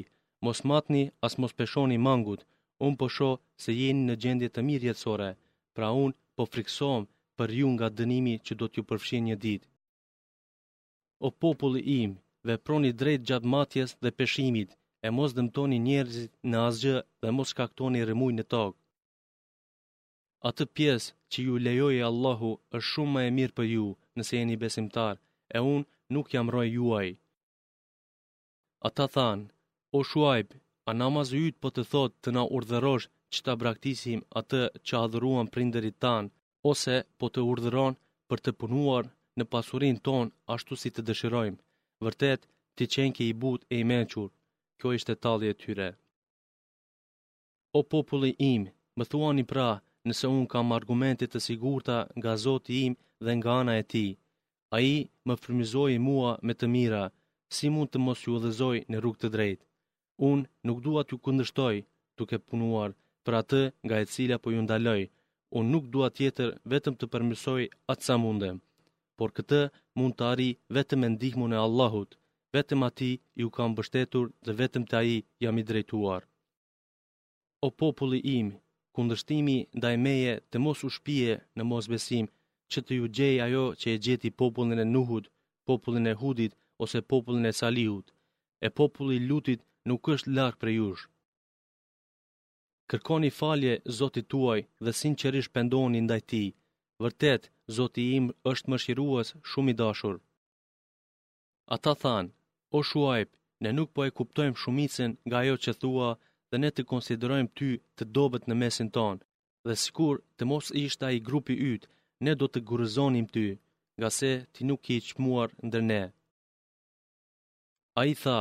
mos 0.46 0.60
matni 0.70 1.04
as 1.26 1.34
mos 1.42 1.54
peshoni 1.58 1.98
mangut, 2.08 2.42
unë 2.86 2.98
po 3.00 3.06
shoh 3.16 3.42
se 3.64 3.72
jeni 3.82 4.04
në 4.08 4.14
gjendje 4.22 4.50
të 4.54 4.62
mirë 4.68 4.88
jetësore, 4.90 5.30
pra 5.76 5.88
unë 6.04 6.18
po 6.36 6.44
friksohem 6.54 7.04
për 7.38 7.50
ju 7.60 7.68
nga 7.76 7.88
dënimi 7.98 8.34
që 8.46 8.54
do 8.60 8.66
t'ju 8.72 8.84
përfshin 8.90 9.24
një 9.28 9.36
ditë. 9.44 9.68
O 11.26 11.28
populli 11.44 11.82
im, 12.02 12.12
veproni 12.50 12.92
drejt 13.02 13.22
gjatë 13.28 13.52
matjes 13.54 13.90
dhe 14.04 14.16
peshimit, 14.18 14.70
e 15.06 15.08
mos 15.18 15.32
dëmtoni 15.38 15.78
njerëzit 15.88 16.34
në 16.52 16.58
asgjë 16.70 16.98
dhe 17.22 17.30
mos 17.38 17.52
kaktoni 17.60 18.02
rëmuj 18.10 18.34
në 18.38 18.44
tokë. 18.54 18.80
Atë 20.50 20.64
pjesë 20.76 21.10
që 21.32 21.38
ju 21.48 21.54
lejojë 21.66 22.04
Allahu 22.10 22.52
është 22.76 22.84
shumë 22.92 23.14
më 23.16 23.22
e 23.28 23.32
mirë 23.38 23.56
për 23.58 23.68
ju 23.76 23.88
nëse 24.18 24.34
jeni 24.40 24.58
besimtar, 24.64 25.16
e 25.56 25.58
unë 25.74 25.86
nuk 26.14 26.26
jam 26.34 26.48
roj 26.56 26.68
juaj. 26.78 27.10
Ata 28.88 29.06
thanë, 29.16 29.44
o 29.98 30.00
shuajb, 30.10 30.50
a 30.90 30.92
namaz 31.02 31.30
ytë 31.46 31.62
po 31.64 31.70
të 31.76 31.84
thotë 31.92 32.18
të 32.24 32.30
na 32.38 32.42
urdhërosh 32.58 33.06
që 33.34 33.40
ta 33.46 33.54
braktisim 33.62 34.22
atë 34.42 34.60
që 34.88 34.98
adhëruan 35.04 35.52
prinderit 35.54 35.98
tanë, 36.06 36.32
ose 36.72 36.96
po 37.22 37.26
të 37.34 37.42
urdhëron 37.52 37.94
për 38.30 38.40
të 38.44 38.52
punuar 38.64 39.06
në 39.40 39.46
pasurin 39.54 39.98
tonë 40.08 40.34
ashtu 40.56 40.74
si 40.82 40.90
të 40.94 41.02
dëshirojmë. 41.10 41.62
Vërtet, 42.08 42.42
ti 42.76 42.84
qenke 42.96 43.24
i 43.30 43.38
but 43.44 43.62
e 43.76 43.80
i 43.84 43.88
menqur, 43.94 44.28
kjo 44.80 44.88
ishte 44.98 45.14
talje 45.26 45.50
e 45.54 45.58
tyre. 45.64 45.90
O 47.78 47.80
populli 47.94 48.32
im, 48.54 48.64
më 48.98 49.04
thuani 49.12 49.46
pra 49.52 49.70
nëse 50.10 50.28
unë 50.38 50.52
kam 50.54 50.76
argumentit 50.80 51.30
të 51.34 51.40
sigurta 51.48 51.98
nga 52.20 52.32
zoti 52.46 52.74
im 52.90 52.94
dhe 53.24 53.32
nga 53.40 53.52
ana 53.62 53.74
e 53.82 53.84
ti. 53.92 54.06
A 54.76 54.78
i 54.94 54.96
më 55.28 55.34
frimizoi 55.44 55.98
mua 56.08 56.32
me 56.48 56.54
të 56.60 56.68
mira, 56.76 57.06
si 57.58 57.70
mund 57.74 57.92
të 57.94 58.00
mos 58.06 58.24
ju 58.26 58.34
udhëzoj 58.40 58.78
në 58.92 59.00
rrugë 59.02 59.22
të 59.24 59.30
drejtë. 59.36 59.64
Unë 60.30 60.50
nuk 60.68 60.78
dua 60.86 61.02
t'ju 61.06 61.18
kundërshtoj 61.26 61.76
duke 62.18 62.38
punuar 62.50 62.92
për 63.26 63.38
atë 63.42 63.62
nga 63.86 63.96
e 64.04 64.10
cila 64.14 64.38
po 64.42 64.48
ju 64.54 64.62
ndaloj. 64.66 65.02
Unë 65.58 65.70
nuk 65.74 65.86
dua 65.94 66.08
tjetër 66.18 66.50
vetëm 66.74 66.96
të 66.98 67.06
përmirësoj 67.14 67.62
atë 67.92 68.06
sa 68.08 68.16
mundem. 68.24 68.58
Por 69.18 69.30
këtë 69.38 69.62
mund 69.98 70.16
të 70.18 70.24
arri 70.32 70.50
vetëm 70.78 71.02
e 71.08 71.10
ndihmu 71.14 71.46
në 71.50 71.58
Allahut, 71.66 72.12
vetëm 72.56 72.80
ati 72.90 73.12
ju 73.42 73.48
kam 73.58 73.72
bështetur 73.78 74.26
dhe 74.46 74.54
vetëm 74.62 74.84
të 74.88 74.96
aji 75.02 75.18
jam 75.44 75.56
i 75.62 75.68
drejtuar. 75.70 76.22
O 77.66 77.68
populli 77.82 78.20
im, 78.38 78.48
kundërshtimi 78.96 79.58
ndaj 79.78 79.96
meje 80.06 80.34
të 80.50 80.58
mos 80.66 80.80
u 80.88 80.90
shpije 80.98 81.36
në 81.58 81.64
mos 81.70 81.86
besim, 81.94 82.26
që 82.72 82.80
të 82.84 82.92
ju 83.00 83.06
gjej 83.18 83.36
ajo 83.46 83.64
që 83.80 83.88
e 83.94 84.02
gjeti 84.06 84.36
popullin 84.42 84.80
e 84.86 84.90
Nuhut, 84.94 85.26
popullin 85.68 86.08
e 86.12 86.18
Hudit 86.22 86.54
ose 86.84 87.00
popullin 87.12 87.46
e 87.52 87.54
Salihut, 87.60 88.08
e 88.66 88.68
populli 88.80 89.18
lutit 89.30 89.62
nuk 89.90 90.02
është 90.14 90.34
larkë 90.38 90.60
për 90.62 90.72
jush. 90.78 91.04
Kërkoni 92.90 93.30
falje, 93.40 93.74
Zotit 94.00 94.28
tuaj, 94.34 94.60
dhe 94.84 94.92
sinqerisht 95.00 95.52
pendoni 95.56 96.00
ndaj 96.06 96.22
ti. 96.32 96.44
Vërtet, 97.04 97.44
Zoti 97.76 98.04
im 98.18 98.26
është 98.52 98.68
më 98.70 98.78
shiruas 98.84 99.28
shumë 99.50 99.72
i 99.74 99.76
dashur. 99.82 100.16
Ata 101.76 101.94
thanë, 102.04 102.32
o 102.78 102.80
shuajp, 102.90 103.30
ne 103.64 103.70
nuk 103.78 103.90
po 103.94 104.00
e 104.08 104.16
kuptojmë 104.18 104.60
shumicin 104.62 105.12
nga 105.28 105.40
jo 105.48 105.56
që 105.64 105.72
thua 105.82 106.10
dhe 106.50 106.58
ne 106.62 106.70
të 106.74 106.82
konsiderojmë 106.92 107.54
ty 107.58 107.70
të 107.98 108.04
dobet 108.18 108.44
në 108.48 108.56
mesin 108.64 108.90
tonë, 108.98 109.24
dhe 109.68 109.74
sikur 109.84 110.16
të 110.38 110.44
mos 110.52 110.66
ishta 110.86 111.08
i 111.18 111.24
grupi 111.28 111.56
ytë, 111.72 111.88
ne 112.26 112.32
do 112.40 112.46
të 112.52 112.60
gurëzonim 112.68 113.28
ty, 113.36 113.48
nga 114.00 114.10
se 114.18 114.32
ti 114.54 114.62
nuk 114.70 114.84
i 114.96 114.98
qëmuar 115.08 115.50
ndër 115.68 115.84
ne. 115.92 116.04
A 118.00 118.04
i 118.10 118.14
tha, 118.18 118.40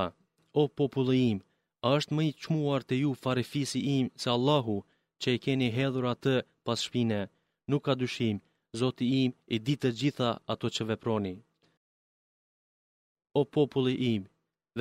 o 0.60 0.62
popullë 0.80 1.14
im, 1.30 1.38
a 1.84 1.88
është 1.98 2.16
më 2.16 2.24
i 2.28 2.32
qmuar 2.42 2.84
të 2.88 2.98
ju 3.02 3.10
farefisi 3.24 3.80
im 3.98 4.06
se 4.22 4.28
Allahu 4.34 4.76
që 5.22 5.34
i 5.36 5.40
keni 5.46 5.68
hedhur 5.76 6.06
atë 6.14 6.34
pas 6.66 6.80
shpine, 6.86 7.18
nuk 7.72 7.82
ka 7.86 7.94
dyshim, 8.02 8.38
zoti 8.82 9.06
im 9.22 9.30
i 9.54 9.56
ditë 9.66 9.90
gjitha 10.00 10.30
ato 10.54 10.70
që 10.76 10.86
veproni. 10.90 11.34
O 13.40 13.42
populli 13.56 13.94
im, 14.14 14.22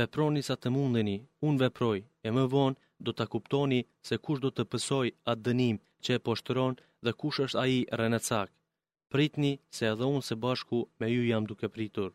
veproni 0.01 0.41
sa 0.47 0.55
të 0.59 0.69
mundeni, 0.77 1.17
unë 1.49 1.61
veproj, 1.65 1.99
e 2.27 2.29
më 2.35 2.45
vonë 2.55 2.79
do 3.05 3.11
të 3.15 3.27
kuptoni 3.33 3.81
se 4.09 4.15
kush 4.25 4.41
do 4.45 4.51
të 4.53 4.63
pësoj 4.71 5.05
atë 5.31 5.45
dënim 5.49 5.77
që 6.03 6.09
e 6.17 6.23
poshtëron 6.27 6.79
dhe 7.05 7.17
kush 7.21 7.43
është 7.47 7.61
aji 7.65 7.81
rënëcak. 8.03 8.49
Pritni 9.11 9.51
se 9.75 9.83
edhe 9.91 10.11
unë 10.13 10.27
se 10.29 10.35
bashku 10.47 10.79
me 10.99 11.07
ju 11.15 11.23
jam 11.31 11.45
duke 11.51 11.69
pritur 11.77 12.11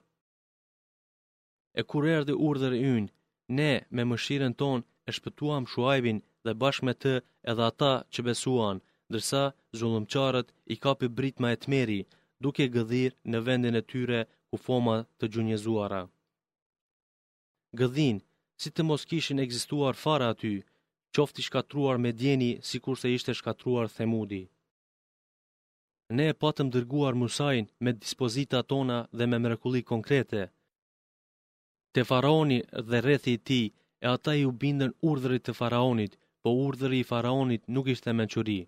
e 1.79 1.81
kur 1.91 2.05
erdi 2.17 2.35
urdhër 2.49 2.75
i 2.77 2.83
ynë, 2.97 3.13
ne 3.59 3.71
me 3.97 4.03
mëshiren 4.13 4.55
ton 4.61 4.79
e 5.09 5.11
shpëtuam 5.17 5.65
shuajbin 5.73 6.19
dhe 6.45 6.53
bashkë 6.61 6.87
me 6.89 6.95
të 7.03 7.13
edhe 7.51 7.65
ata 7.71 7.93
që 8.13 8.21
besuan, 8.29 8.77
dërsa 9.13 9.43
zullumqarët 9.79 10.49
i 10.75 10.75
kapi 10.85 11.07
britma 11.19 11.49
e 11.55 11.59
meri 11.73 12.01
duke 12.43 12.65
gëdhir 12.77 13.13
në 13.31 13.39
vendin 13.47 13.79
e 13.81 13.87
tyre 13.91 14.21
ku 14.49 14.57
foma 14.67 14.97
të 15.19 15.25
gjunjezuara. 15.33 16.03
Gëdhin, 17.79 18.17
si 18.63 18.69
të 18.73 18.81
mos 18.89 19.03
kishin 19.11 19.43
egzistuar 19.45 19.95
fara 20.05 20.27
aty, 20.35 20.55
qofti 21.15 21.43
shkatruar 21.47 21.97
me 22.03 22.11
djeni 22.21 22.51
si 22.69 22.77
kurse 22.85 23.07
ishte 23.17 23.33
shkatruar 23.39 23.87
themudi. 23.97 24.43
Ne 26.17 26.25
e 26.33 26.39
patëm 26.43 26.69
dërguar 26.75 27.15
musajnë 27.23 27.71
me 27.85 27.91
dispozita 28.05 28.59
tona 28.73 28.99
dhe 29.19 29.25
me 29.31 29.37
mrekuli 29.45 29.83
konkrete– 29.93 30.43
të 31.97 32.03
faraoni 32.05 32.59
dhe 32.91 32.99
rethi 33.09 33.35
ti, 33.49 33.63
e 34.05 34.07
ata 34.17 34.33
ju 34.41 34.51
bindën 34.63 34.93
urdhërit 35.11 35.43
të 35.47 35.53
faraonit, 35.61 36.13
po 36.43 36.49
urdhëri 36.65 36.99
i 37.03 37.07
faraonit 37.13 37.63
nuk 37.75 37.87
ishte 37.95 38.11
menquri. 38.19 38.59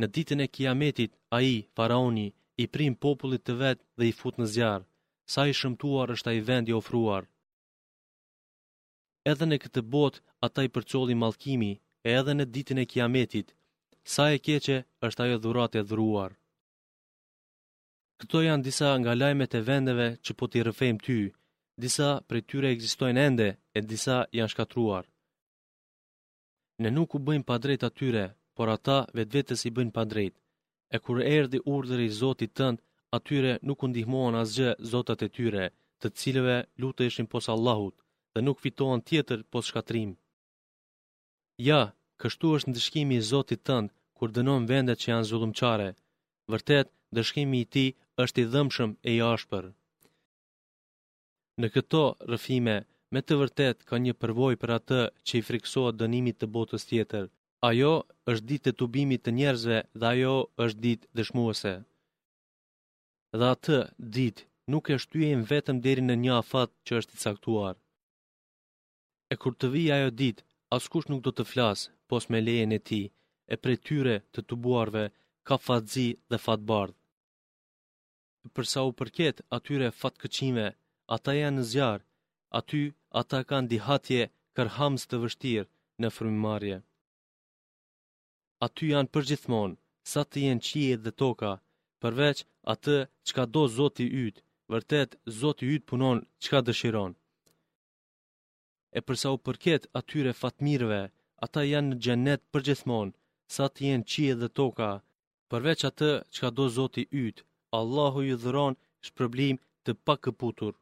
Në 0.00 0.06
ditën 0.14 0.40
e 0.44 0.48
kiametit, 0.56 1.12
a 1.36 1.38
i, 1.52 1.56
faraoni, 1.76 2.26
i 2.62 2.64
prim 2.74 2.94
popullit 3.04 3.42
të 3.46 3.54
vetë 3.62 3.86
dhe 3.98 4.04
i 4.10 4.16
fut 4.18 4.34
në 4.38 4.46
zjarë, 4.54 4.88
sa 5.32 5.40
i 5.50 5.54
shëmtuar 5.58 6.08
është 6.14 6.30
a 6.30 6.34
i 6.38 6.42
vend 6.48 6.66
i 6.72 6.76
ofruar. 6.80 7.22
Edhe 9.32 9.46
në 9.48 9.56
këtë 9.62 9.82
botë, 9.94 10.20
ata 10.46 10.60
i 10.66 10.72
përcoli 10.74 11.16
malkimi, 11.22 11.72
e 12.08 12.18
edhe 12.20 12.32
në 12.36 12.44
ditën 12.54 12.78
e 12.82 12.88
kiametit, 12.92 13.54
sa 14.14 14.24
e 14.34 14.42
keqe 14.46 14.78
është 15.08 15.22
ajo 15.26 15.38
dhurat 15.44 15.78
e 15.80 15.86
dhruar. 15.92 16.30
Këto 18.20 18.40
janë 18.44 18.64
disa 18.68 18.88
nga 19.00 19.12
lajmet 19.20 19.54
e 19.58 19.60
vendeve 19.70 20.06
që 20.24 20.32
po 20.38 20.44
t'i 20.50 20.60
rëfejmë 20.66 21.02
ty, 21.04 21.18
disa 21.82 22.08
prej 22.28 22.42
tyre 22.50 22.68
egzistojnë 22.76 23.22
ende 23.28 23.46
e 23.76 23.80
disa 23.92 24.16
janë 24.38 24.52
shkatruar. 24.52 25.04
Ne 26.82 26.90
nuk 26.96 27.14
u 27.16 27.18
bëjmë 27.26 27.46
pa 27.48 27.56
drejt 27.64 27.86
atyre, 27.88 28.24
por 28.56 28.68
ata 28.76 28.98
vetë 29.16 29.34
vetës 29.36 29.62
i 29.68 29.72
bëjmë 29.76 29.94
pa 29.96 30.02
drejt. 30.12 30.34
E 30.94 30.96
kur 31.04 31.18
erdi 31.36 31.58
i 32.06 32.14
zotit 32.20 32.52
tënd, 32.60 32.78
atyre 33.18 33.52
nuk 33.66 33.82
u 33.84 33.86
ndihmoan 33.88 34.34
asgjë 34.42 34.70
zotat 34.92 35.20
e 35.26 35.28
tyre, 35.36 35.64
të 36.00 36.06
cilëve 36.20 36.58
lutë 36.80 37.02
ishin 37.08 37.26
pos 37.32 37.46
Allahut, 37.54 37.96
dhe 38.34 38.40
nuk 38.46 38.60
fitohen 38.62 39.00
tjetër 39.08 39.38
pos 39.52 39.64
shkatrim. 39.70 40.10
Ja, 41.68 41.80
kështu 42.20 42.46
është 42.56 42.68
ndëshkimi 42.70 43.14
i 43.18 43.26
zotit 43.32 43.64
tënd, 43.68 43.88
kur 44.16 44.28
dënon 44.36 44.68
vendet 44.70 44.98
që 45.02 45.06
janë 45.12 45.28
zullumqare. 45.30 45.88
Vërtet, 46.52 46.86
dëshkimi 47.16 47.58
i 47.64 47.68
ti 47.74 47.86
është 48.22 48.40
i 48.42 48.50
dhëmshëm 48.52 48.90
e 49.10 49.16
jashpër. 49.18 49.66
Në 51.60 51.68
këto 51.74 52.00
rëfime, 52.30 52.74
me 53.14 53.20
të 53.26 53.36
vërtet 53.40 53.84
ka 53.90 53.98
një 54.02 54.14
përvoj 54.22 54.54
për 54.62 54.70
atë 54.78 55.00
që 55.26 55.34
i 55.40 55.44
friksoa 55.48 55.92
dënimit 56.00 56.38
të 56.40 56.46
botës 56.56 56.84
tjetër. 56.90 57.28
Ajo 57.68 57.92
është 58.32 58.46
ditë 58.50 58.64
të 58.70 58.76
tubimit 58.80 59.22
të 59.24 59.30
njerëzve 59.38 59.78
dhe 60.00 60.06
ajo 60.12 60.34
është 60.64 60.80
ditë 60.86 61.08
dëshmuese. 61.18 61.74
Dhe 63.38 63.46
atë 63.54 63.78
ditë 64.16 64.46
nuk 64.72 64.90
e 64.94 65.00
shtujen 65.02 65.42
vetëm 65.52 65.82
deri 65.84 66.04
në 66.06 66.16
një 66.24 66.32
afat 66.42 66.70
që 66.86 66.92
është 67.00 67.14
i 67.16 67.20
caktuar. 67.24 67.74
E 69.32 69.34
kur 69.42 69.52
të 69.56 69.66
vi 69.74 69.84
ajo 69.96 70.10
ditë, 70.20 70.42
askush 70.76 71.06
nuk 71.10 71.20
do 71.26 71.30
të 71.34 71.44
flasë 71.52 71.90
pos 72.08 72.24
me 72.30 72.38
lejen 72.46 72.72
e 72.78 72.80
ti, 72.88 73.02
e 73.52 73.54
pre 73.62 73.74
tyre 73.86 74.16
të 74.32 74.40
tubuarve 74.48 75.04
ka 75.46 75.56
fatëzi 75.66 76.08
dhe 76.30 76.38
fatbardh 76.46 76.94
përsa 78.56 78.80
u 78.88 78.92
përket 78.98 79.36
atyre 79.56 79.88
fatkëqime, 80.02 80.66
ata 81.16 81.32
janë 81.40 81.58
në 81.58 81.64
zjarë, 81.70 82.06
aty 82.60 82.78
ata 83.20 83.38
kanë 83.50 83.68
dihatje 83.72 84.20
kërhamës 84.56 85.02
të 85.10 85.16
vështirë 85.24 85.66
në 86.02 86.08
frumimarje. 86.16 86.78
Aty 88.66 88.86
janë 88.94 89.12
përgjithmonë, 89.16 89.76
sa 90.12 90.20
të 90.24 90.44
jenë 90.46 90.64
qije 90.68 90.96
dhe 91.04 91.12
toka, 91.22 91.52
përveç 92.02 92.38
atë 92.74 92.96
qka 93.28 93.44
do 93.54 93.62
zoti 93.78 94.06
ytë, 94.24 94.40
vërtet 94.72 95.18
zoti 95.40 95.64
ytë 95.74 95.88
punon 95.90 96.18
qka 96.44 96.60
dëshiron. 96.68 97.12
E 98.98 99.00
përsa 99.06 99.28
u 99.36 99.38
përket 99.46 99.82
atyre 100.00 100.32
fatmirve, 100.40 101.00
ata 101.44 101.60
janë 101.72 101.90
në 101.90 102.00
gjenet 102.04 102.42
përgjithmonë, 102.52 103.14
sa 103.56 103.64
të 103.68 103.80
jenë 103.90 104.08
qije 104.10 104.34
dhe 104.42 104.48
toka, 104.60 104.90
përveç 105.50 105.80
atë 105.90 106.10
qka 106.34 106.48
do 106.56 106.66
zoti 106.78 107.04
ytë, 107.26 107.42
Allahu 107.78 108.20
ju 108.26 108.36
dhuron 108.42 108.74
shpërblim 109.08 109.58
të 109.84 109.92
pakëputur. 110.08 110.72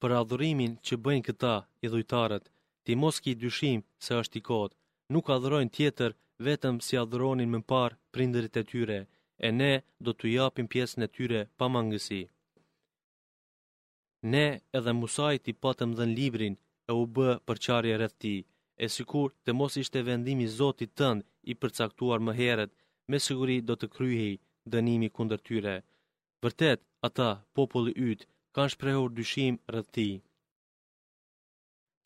Për 0.00 0.10
adhurimin 0.20 0.76
që 0.88 0.94
bëjnë 1.06 1.26
këta 1.28 1.50
i 1.84 1.90
dhujtarët, 1.94 2.46
ti 2.84 2.96
mos 3.02 3.18
ki 3.24 3.34
dyshim 3.42 3.82
se 4.06 4.16
është 4.20 4.38
i 4.40 4.44
kodë, 4.48 4.76
nuk 5.14 5.28
adhurojnë 5.36 5.74
tjetër 5.76 6.16
vetëm 6.48 6.80
si 6.86 6.96
adhuronin 7.02 7.52
më 7.54 7.60
par 7.72 7.96
prinderit 8.16 8.56
e 8.60 8.64
tyre, 8.70 8.98
e 9.46 9.48
ne 9.60 9.70
do 10.06 10.10
të 10.16 10.26
japim 10.38 10.66
pjesën 10.72 11.04
e 11.06 11.12
tyre 11.16 11.40
pa 11.58 11.66
mangësi. 11.74 12.22
Ne 14.32 14.46
edhe 14.78 14.96
musaj 15.00 15.34
i 15.50 15.58
patëm 15.62 15.90
dhe 15.98 16.04
në 16.08 16.16
librin 16.20 16.54
e 16.90 16.92
u 17.00 17.02
bë 17.16 17.30
përqarje 17.46 17.94
rëth 18.02 18.16
ti, 18.22 18.36
e 18.84 18.86
sikur 18.96 19.28
të 19.44 19.50
mos 19.58 19.74
ishte 19.82 20.06
vendimi 20.08 20.46
zotit 20.58 20.94
tënd 21.00 21.20
i 21.50 21.52
përcaktuar 21.60 22.18
më 22.26 22.32
heret, 22.40 22.72
me 23.10 23.16
siguri 23.26 23.58
do 23.68 23.74
të 23.80 23.86
kryhej 23.96 24.34
dënimi 24.72 25.08
kundër 25.16 25.40
tyre. 25.46 25.74
Vërtet, 26.44 26.80
ata, 27.08 27.30
populli 27.58 27.92
yt, 28.10 28.20
kanë 28.54 28.72
shprehur 28.74 29.10
dyshim 29.18 29.54
rreth 29.72 29.90
ti. 29.96 30.08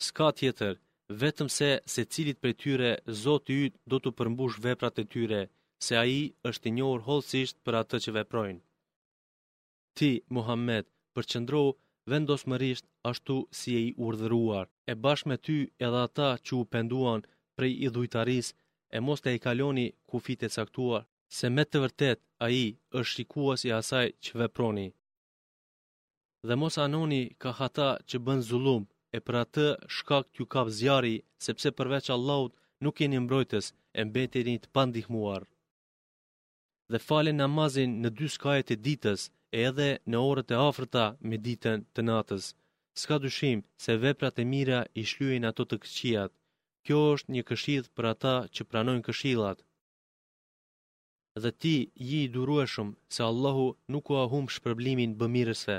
S'ka 0.07 0.27
tjetër, 0.39 0.75
vetëm 1.23 1.49
se 1.59 1.71
secilit 1.95 2.41
prej 2.43 2.57
tyre 2.63 2.91
Zoti 3.25 3.53
yt 3.67 3.75
do 3.91 3.97
të 4.01 4.11
përmbush 4.19 4.57
veprat 4.67 4.97
e 5.03 5.05
tyre, 5.13 5.43
se 5.85 5.93
ai 6.05 6.17
është 6.49 6.67
i 6.71 6.75
njohur 6.77 7.01
hollësisht 7.07 7.57
për 7.65 7.75
atë 7.83 7.97
që 8.05 8.11
veprojnë. 8.19 8.63
Ti, 9.97 10.11
Muhammed, 10.37 10.85
përqendro 11.15 11.63
vendosmërisht 12.11 12.85
ashtu 13.11 13.37
si 13.59 13.71
e 13.81 13.81
i 13.89 13.91
urdhëruar, 14.07 14.67
e 14.91 14.93
bashkë 15.05 15.29
me 15.31 15.37
ty 15.47 15.57
edhe 15.87 16.01
ata 16.09 16.29
që 16.45 16.53
u 16.61 16.63
penduan 16.73 17.21
prej 17.57 17.73
idhujtaris, 17.87 18.47
e 18.97 18.99
mos 19.07 19.21
të 19.21 19.29
e 19.37 19.39
kaloni 19.47 19.87
kufit 20.11 20.41
e 20.47 20.53
caktuar 20.57 21.03
se 21.37 21.49
me 21.53 21.65
të 21.69 21.81
vërtet 21.83 22.21
a 22.45 22.49
i 22.59 22.63
është 23.01 23.13
shikuas 23.17 23.65
i 23.69 23.73
asaj 23.81 24.07
që 24.25 24.39
veproni. 24.43 24.89
Dhe 26.49 26.55
mos 26.63 26.79
anoni 26.87 27.23
ka 27.43 27.51
hata 27.61 27.89
që 28.09 28.17
bën 28.27 28.41
zulum, 28.51 28.85
e 29.17 29.19
për 29.27 29.35
atë 29.45 29.67
shkak 29.97 30.25
t'ju 30.33 30.45
kap 30.55 30.69
zjari, 30.79 31.17
sepse 31.45 31.69
përveç 31.79 32.07
Allahut 32.17 32.53
nuk 32.85 32.97
një 33.11 33.19
mbrojtës 33.25 33.67
e 33.99 34.05
mbetirin 34.09 34.59
të 34.63 34.69
pandihmuar. 34.77 35.43
Dhe 36.93 36.99
falen 37.09 37.39
namazin 37.43 37.91
në 38.03 38.11
dy 38.19 38.27
skajet 38.37 38.69
e 38.75 38.81
ditës, 38.87 39.21
e 39.57 39.63
edhe 39.69 39.91
në 40.11 40.17
orët 40.31 40.51
e 40.55 40.59
afrëta 40.69 41.05
me 41.29 41.37
ditën 41.47 41.79
të 41.95 42.01
natës. 42.11 42.45
Ska 43.03 43.15
dyshim 43.25 43.59
se 43.83 43.93
veprat 44.07 44.37
e 44.43 44.45
mira 44.55 44.81
i 45.01 45.03
shlyen 45.11 45.49
ato 45.51 45.63
të 45.69 45.77
këqijat. 45.83 46.33
Kjo 46.85 46.99
është 47.15 47.31
një 47.35 47.43
këshidh 47.49 47.89
për 47.97 48.05
ata 48.15 48.35
që 48.55 48.63
pranojnë 48.71 49.07
këshillat 49.09 49.59
dhe 51.45 51.53
ti 51.63 51.77
ji 52.09 52.19
i 52.25 52.29
durueshëm 52.35 52.89
se 53.15 53.21
Allahu 53.31 53.67
nuk 53.93 54.05
u 54.13 54.15
ahum 54.25 54.47
shpërblimin 54.55 55.13
bëmirësve. 55.21 55.77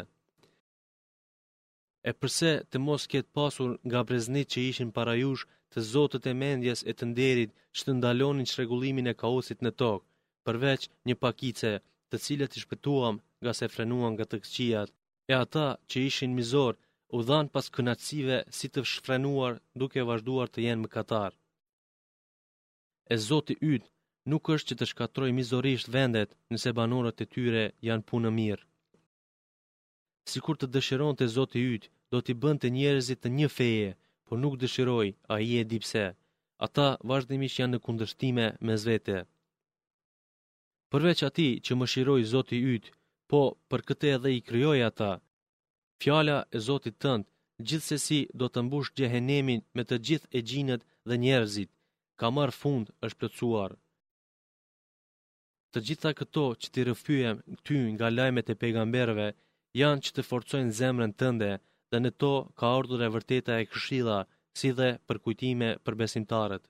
E 2.09 2.11
përse 2.19 2.51
të 2.69 2.77
mos 2.87 3.03
ketë 3.11 3.33
pasur 3.37 3.69
nga 3.87 3.99
breznit 4.07 4.47
që 4.53 4.59
ishin 4.71 4.89
para 4.97 5.13
jush 5.23 5.43
të 5.71 5.77
zotët 5.91 6.25
e 6.31 6.33
mendjes 6.43 6.79
e 6.89 6.91
të 6.97 7.03
nderit 7.11 7.51
që 7.75 7.81
të 7.85 7.91
ndalonin 7.97 8.47
që 8.49 8.55
regullimin 8.61 9.11
e 9.11 9.17
kaosit 9.21 9.59
në 9.63 9.71
tokë, 9.81 10.07
përveç 10.45 10.81
një 11.07 11.15
pakice 11.23 11.71
të 12.09 12.15
cilët 12.25 12.53
i 12.57 12.63
shpëtuam 12.65 13.15
nga 13.41 13.51
se 13.57 13.71
frenuan 13.73 14.13
nga 14.15 14.25
të 14.29 14.37
këqijat, 14.43 14.89
e 15.31 15.33
ata 15.43 15.67
që 15.89 15.97
ishin 16.09 16.35
mizor 16.39 16.73
u 17.15 17.19
dhan 17.27 17.47
pas 17.53 17.67
kënaqësive 17.75 18.37
si 18.57 18.65
të 18.73 18.79
shfrenuar 18.91 19.53
duke 19.79 20.01
vazhduar 20.09 20.47
të 20.51 20.59
jenë 20.65 20.81
më 20.83 20.89
katarë. 20.95 21.37
E 23.13 23.15
zoti 23.29 23.53
ytë 23.73 23.89
nuk 24.31 24.47
është 24.55 24.67
që 24.69 24.75
të 24.79 24.87
shkatroj 24.91 25.29
mizorisht 25.37 25.89
vendet 25.95 26.29
nëse 26.53 26.73
banorët 26.79 27.23
e 27.23 27.27
tyre 27.35 27.63
janë 27.87 28.05
punë 28.09 28.31
mirë. 28.39 28.65
Si 30.29 30.39
kur 30.45 30.57
të 30.59 30.67
dëshiron 30.75 31.13
të 31.17 31.25
zotë 31.35 31.61
ytë, 31.75 31.89
do 32.11 32.17
t'i 32.23 32.33
bënd 32.43 32.59
të 32.61 32.69
njerëzit 32.77 33.19
të 33.21 33.29
një 33.37 33.47
feje, 33.57 33.89
por 34.25 34.37
nuk 34.43 34.55
dëshiroj, 34.61 35.07
a 35.33 35.35
i 35.47 35.57
e 35.61 35.63
dipse. 35.71 36.05
Ata 36.65 36.87
vazhdimisht 37.09 37.57
janë 37.59 37.73
në 37.75 37.81
kundërshtime 37.85 38.45
me 38.65 38.73
zvete. 38.83 39.17
Përveç 40.93 41.19
ati 41.29 41.49
që 41.65 41.73
më 41.79 41.85
shiroj 41.91 42.21
zotë 42.33 42.57
ytë, 42.75 42.89
po 43.29 43.41
për 43.69 43.81
këte 43.87 44.07
edhe 44.15 44.29
i 44.37 44.43
kryoj 44.47 44.79
ata, 44.89 45.11
fjala 46.01 46.37
e 46.55 46.61
zotit 46.67 46.95
tëndë, 47.03 47.27
gjithse 47.67 47.95
si 48.05 48.19
do 48.39 48.47
të 48.49 48.59
mbush 48.65 48.89
gjehenemin 48.97 49.59
me 49.75 49.83
të 49.87 49.95
gjithë 50.07 50.29
e 50.37 50.39
gjinët 50.49 50.83
dhe 51.09 51.15
njerëzit, 51.23 51.69
ka 52.19 52.27
marë 52.37 52.55
fund 52.61 52.85
është 53.05 53.19
plëcuarë. 53.21 53.77
Të 55.75 55.81
gjitha 55.87 56.11
këto 56.19 56.43
që 56.61 56.69
ti 56.75 56.83
rëfyem 56.87 57.41
ty 57.67 57.75
nga 57.93 58.07
lajmet 58.15 58.47
e 58.53 58.57
pejgamberve, 58.61 59.25
janë 59.79 60.03
që 60.05 60.13
të 60.15 60.23
forcojnë 60.29 60.75
zemrën 60.79 61.13
tënde 61.21 61.49
dhe 61.93 61.99
në 62.01 62.11
to 62.21 62.31
ka 62.59 62.71
ordur 62.79 63.03
e 63.05 63.09
vërteta 63.15 63.57
e 63.61 63.67
këshila, 63.73 64.17
si 64.59 64.71
dhe 64.79 64.87
për 65.07 65.21
kujtime 65.25 65.69
për 65.85 65.99
besimtarët. 66.01 66.63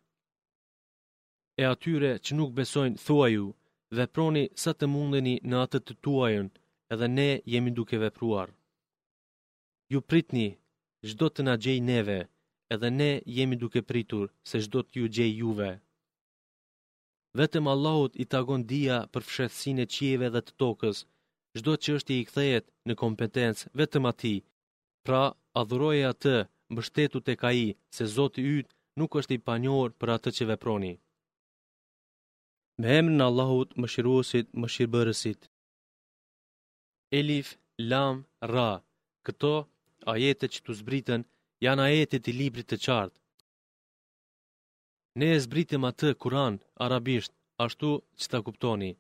E 1.62 1.64
atyre 1.74 2.12
që 2.26 2.32
nuk 2.40 2.54
besojnë, 2.60 3.00
thua 3.06 3.30
ju, 3.36 3.48
veproni 4.00 4.44
sa 4.64 4.76
të 4.76 4.92
mundeni 4.96 5.38
në 5.50 5.64
atët 5.64 5.88
të 5.88 5.96
tuajën, 6.08 6.52
edhe 6.96 7.12
ne 7.18 7.30
jemi 7.56 7.74
duke 7.80 7.98
vepruar. 8.06 8.52
Ju 9.92 10.02
pritni, 10.12 10.48
zhdo 11.10 11.32
të 11.34 11.48
na 11.48 11.56
gjej 11.64 11.80
neve, 11.92 12.20
edhe 12.76 12.92
ne 13.00 13.12
jemi 13.40 13.56
duke 13.64 13.82
pritur 13.92 14.28
se 14.52 14.60
zhdo 14.66 14.84
të 14.88 15.02
ju 15.04 15.12
gjej 15.18 15.34
juve. 15.44 15.72
Vetëm 17.38 17.66
Allahut 17.74 18.16
i 18.16 18.26
tagon 18.34 18.64
dia 18.74 18.96
për 19.14 19.24
fshetsin 19.30 19.80
e 19.84 19.90
qieve 19.96 20.30
dhe 20.36 20.42
të 20.46 20.54
tokës, 20.62 21.02
gjdo 21.58 21.74
që 21.86 21.90
është 22.00 22.14
i 22.16 22.24
kthejet 22.30 22.66
në 22.90 22.94
kompetencë 23.04 23.70
vetëm 23.82 24.08
ati. 24.12 24.32
Pra, 25.06 25.22
adhuroje 25.62 26.06
atë, 26.14 26.34
mështetu 26.78 27.20
të 27.28 27.34
kaji, 27.44 27.68
se 27.98 28.04
Zotë 28.16 28.42
ytë 28.58 28.74
nuk 29.02 29.16
është 29.22 29.36
i 29.38 29.44
panjor 29.50 29.90
për 30.02 30.10
atë 30.16 30.30
që 30.40 30.44
veproni. 30.54 30.94
Me 32.82 32.90
emë 33.00 33.12
në 33.20 33.24
Allahut 33.30 33.70
më 33.84 33.88
shiruosit 33.96 34.48
më 34.64 34.68
shirëbërësit. 34.76 35.42
Elif, 37.22 37.48
Lam, 37.92 38.18
Ra, 38.54 38.70
këto 39.30 39.54
ajetet 40.16 40.54
që 40.54 40.60
të 40.68 40.72
zbritën 40.82 41.22
janë 41.68 41.84
ajetet 41.92 42.32
i 42.34 42.38
librit 42.42 42.68
të 42.74 42.78
qartë. 42.86 43.18
Ne 45.20 45.28
e 45.36 45.40
zbritim 45.44 45.84
atë 45.90 46.10
kuran, 46.24 46.56
arabisht, 46.86 47.32
ashtu 47.66 47.88
që 48.22 48.26
ta 48.32 48.40
kuptoni. 48.48 48.92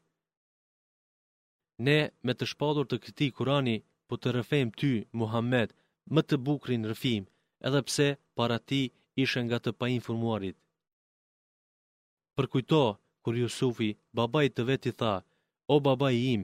Ne 1.87 1.97
me 2.25 2.31
të 2.35 2.45
shpadur 2.51 2.85
të 2.89 2.97
këti 3.03 3.27
kurani, 3.37 3.75
po 4.07 4.13
të 4.21 4.29
rëfem 4.37 4.69
ty, 4.79 4.91
Muhammed, 5.19 5.69
më 6.13 6.21
të 6.27 6.35
bukrin 6.47 6.83
rëfim, 6.91 7.23
edhe 7.67 7.81
pse 7.87 8.07
para 8.37 8.57
ti 8.69 8.81
ishen 9.23 9.45
nga 9.47 9.57
të 9.61 9.71
pajin 9.79 10.01
Për 10.05 10.55
Përkujto, 12.37 12.81
kur 13.23 13.33
Jusufi, 13.43 13.89
babaj 14.17 14.45
të 14.55 14.61
veti 14.69 14.91
tha, 14.99 15.13
o 15.73 15.75
babaj 15.87 16.15
im, 16.33 16.41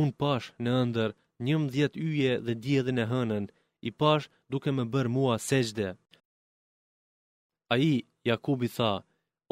unë 0.00 0.14
pash 0.20 0.46
në 0.64 0.72
ndër, 0.88 1.10
njëm 1.44 1.62
dhjet 1.72 1.94
yje 2.08 2.32
dhe 2.46 2.52
djedhën 2.64 2.98
e 3.04 3.06
hënën, 3.12 3.44
i 3.88 3.90
pash 4.00 4.24
duke 4.50 4.70
me 4.76 4.84
bërë 4.92 5.10
mua 5.16 5.34
seqde. 5.48 5.88
A 7.72 7.74
i, 7.92 7.94
Jakubi 8.30 8.68
tha, 8.78 8.92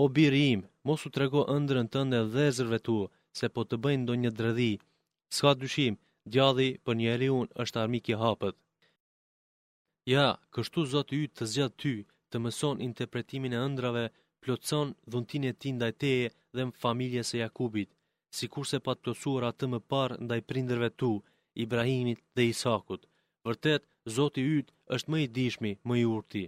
o 0.02 0.04
birim, 0.14 0.60
mos 0.86 1.00
u 1.08 1.10
trego 1.16 1.40
ëndrën 1.56 1.88
tënde 1.94 2.18
dhe 2.34 2.44
zërve 2.56 2.78
tu, 2.86 2.98
se 3.38 3.46
po 3.54 3.60
të 3.68 3.76
bëjnë 3.84 4.06
do 4.08 4.14
një 4.22 4.30
drëdhi. 4.38 4.72
Ska 5.36 5.50
dyshim, 5.62 5.94
gjadhi 6.34 6.68
për 6.84 6.94
një 7.00 7.30
unë 7.38 7.54
është 7.62 7.78
armik 7.84 8.04
i 8.12 8.16
hapët. 8.22 8.56
Ja, 10.14 10.28
kështu 10.54 10.80
zotë 10.92 11.14
ju 11.18 11.24
të 11.36 11.44
zgjatë 11.52 11.76
ty, 11.82 11.94
të 12.30 12.36
mëson 12.44 12.76
interpretimin 12.88 13.52
e 13.56 13.62
ëndrave, 13.68 14.04
plotëson 14.42 14.88
dhuntin 15.10 15.44
e 15.50 15.52
ti 15.60 15.68
ndaj 15.74 15.92
teje 16.02 16.26
dhe 16.54 16.62
më 16.66 16.78
familje 16.82 17.22
se 17.28 17.36
Jakubit, 17.44 17.90
si 18.36 18.44
kurse 18.52 18.78
pa 18.84 18.92
të 18.94 19.02
plosur 19.04 19.42
atë 19.50 19.64
më 19.72 19.80
parë 19.92 20.18
ndaj 20.24 20.40
prinderve 20.48 20.88
tu, 21.00 21.10
Ibrahimit 21.64 22.20
dhe 22.36 22.42
Isakut. 22.52 23.02
Vërtet, 23.46 23.82
zotë 24.16 24.38
i 24.40 24.44
ytë 24.60 24.72
është 24.94 25.08
më 25.12 25.18
i 25.24 25.26
dishmi, 25.36 25.72
më 25.88 25.94
i 26.02 26.04
urti. 26.14 26.44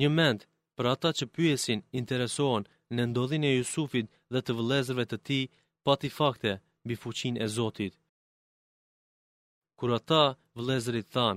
Një 0.00 0.08
mend, 0.18 0.40
për 0.82 0.90
ata 0.96 1.10
që 1.18 1.26
pyesin 1.38 1.80
interesohen 1.98 2.64
në 2.96 3.02
ndodhin 3.10 3.44
e 3.50 3.56
Jusufit 3.58 4.06
dhe 4.32 4.40
të 4.46 4.52
vëlezërve 4.58 5.04
të 5.10 5.18
ti, 5.26 5.38
pati 5.86 6.08
fakte 6.18 6.52
bi 6.88 6.94
fuqin 7.02 7.34
e 7.44 7.46
Zotit. 7.56 7.92
Kur 9.78 9.90
ata 9.98 10.22
vëlezërit 10.56 11.06
than, 11.16 11.36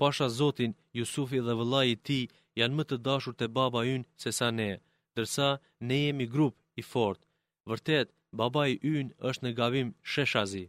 pasha 0.00 0.26
Zotin, 0.40 0.72
Jusufi 0.98 1.38
dhe 1.46 1.54
vëllaj 1.60 1.86
i 1.94 2.00
ti 2.06 2.20
janë 2.60 2.76
më 2.76 2.84
të 2.88 2.96
dashur 3.06 3.34
të 3.36 3.46
baba 3.58 3.80
yn 3.94 4.02
se 4.22 4.30
sa 4.38 4.48
ne, 4.58 4.70
dërsa 5.16 5.48
ne 5.86 5.96
jemi 6.04 6.26
grup 6.34 6.54
i 6.80 6.82
fort. 6.92 7.20
Vërtet, 7.70 8.06
baba 8.40 8.62
i 8.72 8.76
yn 8.96 9.06
është 9.28 9.42
në 9.44 9.50
gavim 9.60 9.88
sheshazi. 10.10 10.66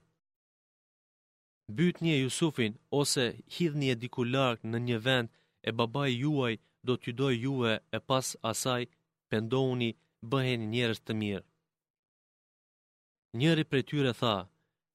Byt 1.78 1.96
një 2.06 2.16
Jusufin 2.24 2.74
ose 3.02 3.26
hidhë 3.56 3.80
një 3.84 3.94
dikularkë 4.04 4.68
në 4.72 4.78
një 4.90 4.98
vend 5.10 5.28
e 5.68 5.70
baba 5.80 6.04
i 6.14 6.20
juaj 6.26 6.56
do 6.86 6.98
t'ju 6.98 7.12
doj 7.20 7.36
juve 7.46 7.74
e 7.98 8.00
pas 8.08 8.28
asaj 8.52 8.84
pëndohuni 9.30 9.90
bëheni 10.32 10.66
njërës 10.74 11.00
të 11.06 11.14
mirë. 11.22 11.46
Njëri 13.40 13.64
për 13.72 13.82
tyre 13.90 14.14
tha, 14.22 14.34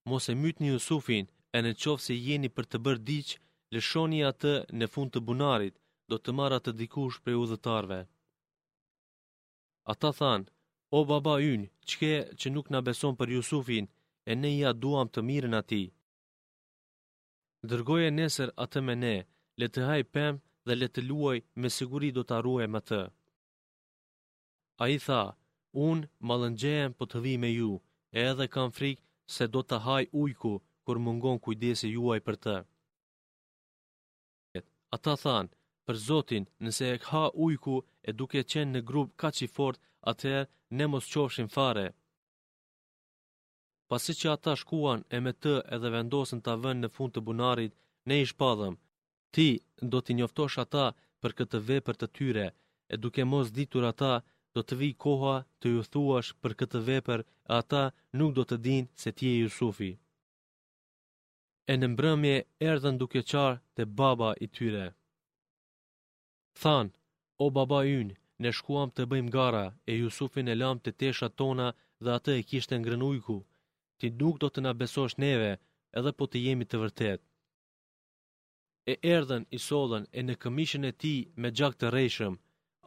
mos 0.09 0.25
e 0.33 0.35
mytë 0.43 0.61
një 0.63 0.71
Jusufin 0.75 1.27
e 1.57 1.59
në 1.65 1.71
qofë 1.83 2.05
se 2.07 2.15
jeni 2.27 2.49
për 2.57 2.65
të 2.71 2.79
bërë 2.85 3.05
diqë, 3.09 3.37
lëshoni 3.75 4.21
atë 4.31 4.55
në 4.79 4.87
fund 4.93 5.11
të 5.15 5.21
bunarit, 5.29 5.75
do 6.11 6.17
të 6.23 6.31
marra 6.39 6.59
të 6.63 6.73
dikush 6.81 7.19
prej 7.23 7.37
udhëtarve. 7.43 8.01
Ata 9.93 10.11
than, 10.19 10.43
o 10.99 11.01
baba 11.11 11.35
ynë, 11.53 11.69
qke 11.91 12.13
që 12.39 12.47
nuk 12.55 12.67
në 12.73 12.83
beson 12.87 13.15
për 13.19 13.29
Jusufin, 13.37 13.87
e 14.31 14.33
ne 14.41 14.51
ja 14.61 14.71
duam 14.83 15.07
të 15.11 15.21
mirën 15.29 15.59
ati. 15.61 15.85
Dërgoje 17.71 18.11
nesër 18.19 18.49
atë 18.65 18.79
me 18.87 18.95
ne, 19.05 19.17
le 19.61 19.67
të 19.75 19.81
haj 19.89 20.01
pëmë 20.15 20.45
dhe 20.67 20.75
le 20.81 20.87
të 20.97 21.03
luaj 21.09 21.37
me 21.63 21.69
siguri 21.77 22.09
do 22.17 22.23
të 22.27 22.35
arruaj 22.41 22.67
me 22.75 22.81
të. 22.91 23.01
A 24.83 24.85
i 24.97 24.99
tha, 25.07 25.23
unë 25.89 26.09
më 26.29 26.73
po 26.99 27.05
të 27.11 27.19
me 27.43 27.51
ju, 27.59 27.73
e 28.17 28.19
edhe 28.31 28.47
kam 28.55 28.71
frikë 28.79 29.05
se 29.35 29.45
do 29.55 29.61
të 29.67 29.77
haj 29.87 30.05
ujku 30.23 30.53
kur 30.85 30.97
mungon 31.07 31.39
kujdesi 31.45 31.89
juaj 31.97 32.21
për 32.27 32.37
të. 32.45 32.57
A 34.95 34.97
ta 35.05 35.15
thanë, 35.25 35.55
për 35.87 35.97
zotin 36.09 36.45
nëse 36.65 36.85
e 36.95 36.97
kha 37.07 37.25
ujku 37.47 37.77
e 38.09 38.11
duke 38.19 38.41
qenë 38.51 38.73
në 38.75 38.81
grubë 38.89 39.17
ka 39.21 39.29
që 39.37 39.47
fort, 39.57 39.79
atër 40.11 40.41
ne 40.77 40.85
mos 40.91 41.05
qofshin 41.13 41.49
fare. 41.57 41.87
Pasë 43.91 44.13
që 44.21 44.27
ata 44.37 44.53
shkuan 44.61 45.01
e 45.17 45.19
me 45.25 45.33
të 45.43 45.55
edhe 45.75 45.89
vendosën 45.97 46.41
të 46.43 46.49
avën 46.55 46.79
në 46.81 46.89
fund 46.97 47.13
të 47.15 47.21
bunarit, 47.29 47.73
ne 48.09 48.17
ishpadhëm, 48.25 48.75
ti 49.37 49.49
do 49.91 49.99
t'i 50.05 50.17
njoftosh 50.19 50.55
ata 50.65 50.85
për 51.23 51.33
këtë 51.39 51.59
vepër 51.69 51.97
të 52.03 52.07
tyre, 52.19 52.45
e 52.93 52.95
duke 53.05 53.25
mos 53.33 53.49
ditur 53.59 53.85
ata, 53.93 54.13
do 54.57 54.63
të 54.65 54.75
vi 54.83 54.89
koha 55.05 55.35
të 55.61 55.73
ju 55.75 55.83
thuash 55.95 56.31
për 56.43 56.53
këtë 56.61 56.81
vepër, 56.89 57.21
e 57.51 57.53
ata 57.63 57.83
nuk 58.19 58.31
do 58.39 58.45
të 58.49 58.57
din 58.67 58.89
se 59.03 59.13
ti 59.19 59.27
e 59.33 59.43
Jusufi. 59.43 59.91
E 61.73 61.75
në 61.81 61.89
mbrëmje 61.93 62.35
erdhen 62.71 63.01
duke 63.03 63.21
qarë 63.31 63.61
të 63.77 63.85
baba 64.01 64.31
i 64.45 64.49
tyre. 64.57 64.87
Than, 66.63 66.87
o 67.45 67.51
baba 67.57 67.83
ynë, 67.99 68.17
ne 68.43 68.51
shkuam 68.59 68.89
të 68.93 69.03
bëjmë 69.11 69.35
gara, 69.37 69.65
e 69.91 69.93
Jusufin 70.01 70.49
e 70.49 70.57
lam 70.63 70.77
të 70.81 70.91
tesha 71.01 71.29
tona 71.41 71.69
dhe 72.05 72.11
atë 72.19 72.33
e 72.39 72.47
kishtë 72.51 72.81
ngrënujku, 72.81 73.39
ti 73.99 74.07
nuk 74.21 74.37
do 74.43 74.49
të 74.51 74.61
na 74.67 74.73
besosh 74.81 75.21
neve, 75.27 75.53
edhe 75.99 76.17
po 76.19 76.25
të 76.29 76.47
jemi 76.47 76.67
të 76.69 76.85
vërtetë 76.87 77.25
e 78.91 78.93
erdhen 79.15 79.45
i 79.57 79.59
solën 79.69 80.05
e 80.19 80.21
në 80.27 80.35
këmishën 80.43 80.85
e 80.91 80.93
ti 81.03 81.15
me 81.43 81.49
gjak 81.59 81.75
të 81.79 81.89
rejshëm. 81.95 82.35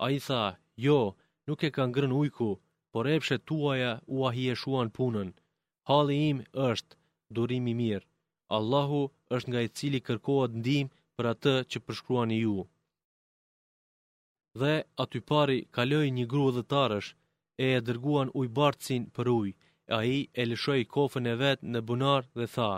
A 0.04 0.06
i 0.18 0.20
tha, 0.28 0.44
jo, 0.86 1.00
nuk 1.48 1.60
e 1.68 1.70
ka 1.76 1.84
ngrën 1.92 2.14
ujku, 2.22 2.52
por 2.92 3.04
epshe 3.16 3.38
tuaja 3.48 3.92
u 4.14 4.16
ahi 4.30 4.46
e 4.54 4.56
shuan 4.62 4.90
punën. 4.98 5.30
Hali 5.90 6.16
im 6.30 6.38
është 6.70 6.94
durimi 7.36 7.74
mirë. 7.82 8.08
Allahu 8.58 9.02
është 9.36 9.50
nga 9.50 9.60
i 9.68 9.74
cili 9.78 10.00
kërkohet 10.08 10.52
ndim 10.62 10.88
për 11.16 11.26
atë 11.34 11.56
që 11.72 11.78
përshkruani 11.86 12.38
ju. 12.44 12.58
Dhe 14.60 14.74
aty 15.04 15.20
pari 15.30 15.58
kaloi 15.76 16.10
një 16.18 16.26
grua 16.32 16.52
dhe 16.58 16.64
tarësh, 16.74 17.10
e 17.66 17.68
e 17.78 17.84
dërguan 17.88 18.32
ujbartësin 18.40 19.04
për 19.16 19.28
ujë, 19.40 19.58
Ai 19.98 20.08
a 20.08 20.10
i 20.18 20.20
e 20.42 20.44
lëshoj 20.50 20.82
kofën 20.94 21.26
e 21.34 21.36
vetë 21.42 21.66
në 21.74 21.80
bunar 21.88 22.22
dhe 22.40 22.46
tha, 22.56 22.72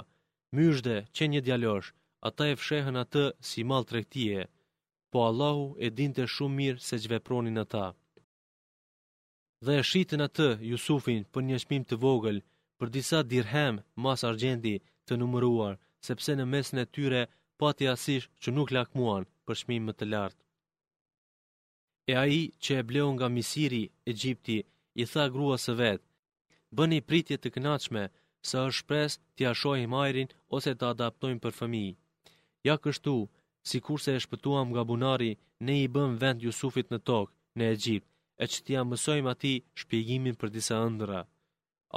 myshde 0.56 0.96
që 1.16 1.24
një 1.32 1.42
djalosh, 1.46 1.90
ata 2.28 2.44
e 2.54 2.56
fshehën 2.62 2.98
atë 3.04 3.24
si 3.50 3.62
mal 3.70 3.84
të 3.86 3.94
rektie, 3.98 4.42
po 5.12 5.20
Allahu 5.30 5.64
e 5.86 5.88
dinte 6.00 6.24
shumë 6.36 6.58
mirë 6.60 6.82
se 6.88 6.96
pronin 6.98 7.12
vepronin 7.14 7.58
ata. 7.66 7.86
Dhe 9.66 9.74
e 9.80 9.84
shitën 9.90 10.22
atë, 10.28 10.48
Jusufin, 10.72 11.22
për 11.34 11.42
një 11.48 11.58
shmim 11.64 11.84
të 11.88 11.96
vogël, 12.06 12.38
për 12.80 12.88
disa 12.96 13.20
dirhem 13.32 13.76
mas 14.04 14.22
argjendi 14.30 14.76
të 15.06 15.14
numëruar, 15.20 15.76
sepse 16.08 16.32
në 16.38 16.46
mesin 16.54 16.78
e 16.84 16.86
tyre 16.96 17.22
pati 17.60 17.86
asish 17.96 18.26
që 18.42 18.50
nuk 18.56 18.70
lakmuan 18.76 19.24
për 19.46 19.56
shmim 19.62 19.84
më 19.88 19.94
të 20.00 20.06
lartë. 20.14 20.44
E 22.12 22.14
aji 22.24 22.44
që 22.64 22.72
e 22.80 22.86
bleon 22.90 23.14
nga 23.18 23.28
misiri, 23.38 23.84
Egjipti, 24.12 24.60
i 25.02 25.04
tha 25.12 25.24
grua 25.34 25.58
së 25.66 25.74
vetë, 25.82 26.06
bëni 26.76 27.00
pritje 27.08 27.36
të 27.40 27.50
knaqme, 27.56 28.04
së 28.50 28.58
është 28.70 28.86
pres 28.90 29.12
të 29.36 29.42
ashojim 29.52 29.94
ajrin 30.04 30.30
ose 30.56 30.72
të 30.76 30.86
adaptojmë 30.94 31.44
për 31.44 31.54
fëmijë. 31.60 31.96
Ja 32.64 32.76
kështu, 32.78 33.14
si 33.66 33.78
kurse 33.86 34.14
e 34.18 34.22
shpëtuam 34.26 34.68
nga 34.74 34.84
bunari, 34.90 35.32
ne 35.66 35.74
i 35.84 35.88
bëm 35.94 36.14
vend 36.22 36.44
Jusufit 36.46 36.92
në 36.94 37.00
tokë, 37.10 37.34
në 37.58 37.66
Egjipt, 37.76 38.08
e 38.42 38.46
që 38.52 38.60
tja 38.68 38.82
mësojmë 38.90 39.32
ati 39.34 39.54
shpjegimin 39.82 40.36
për 40.42 40.50
disa 40.56 40.78
ndëra. 40.94 41.22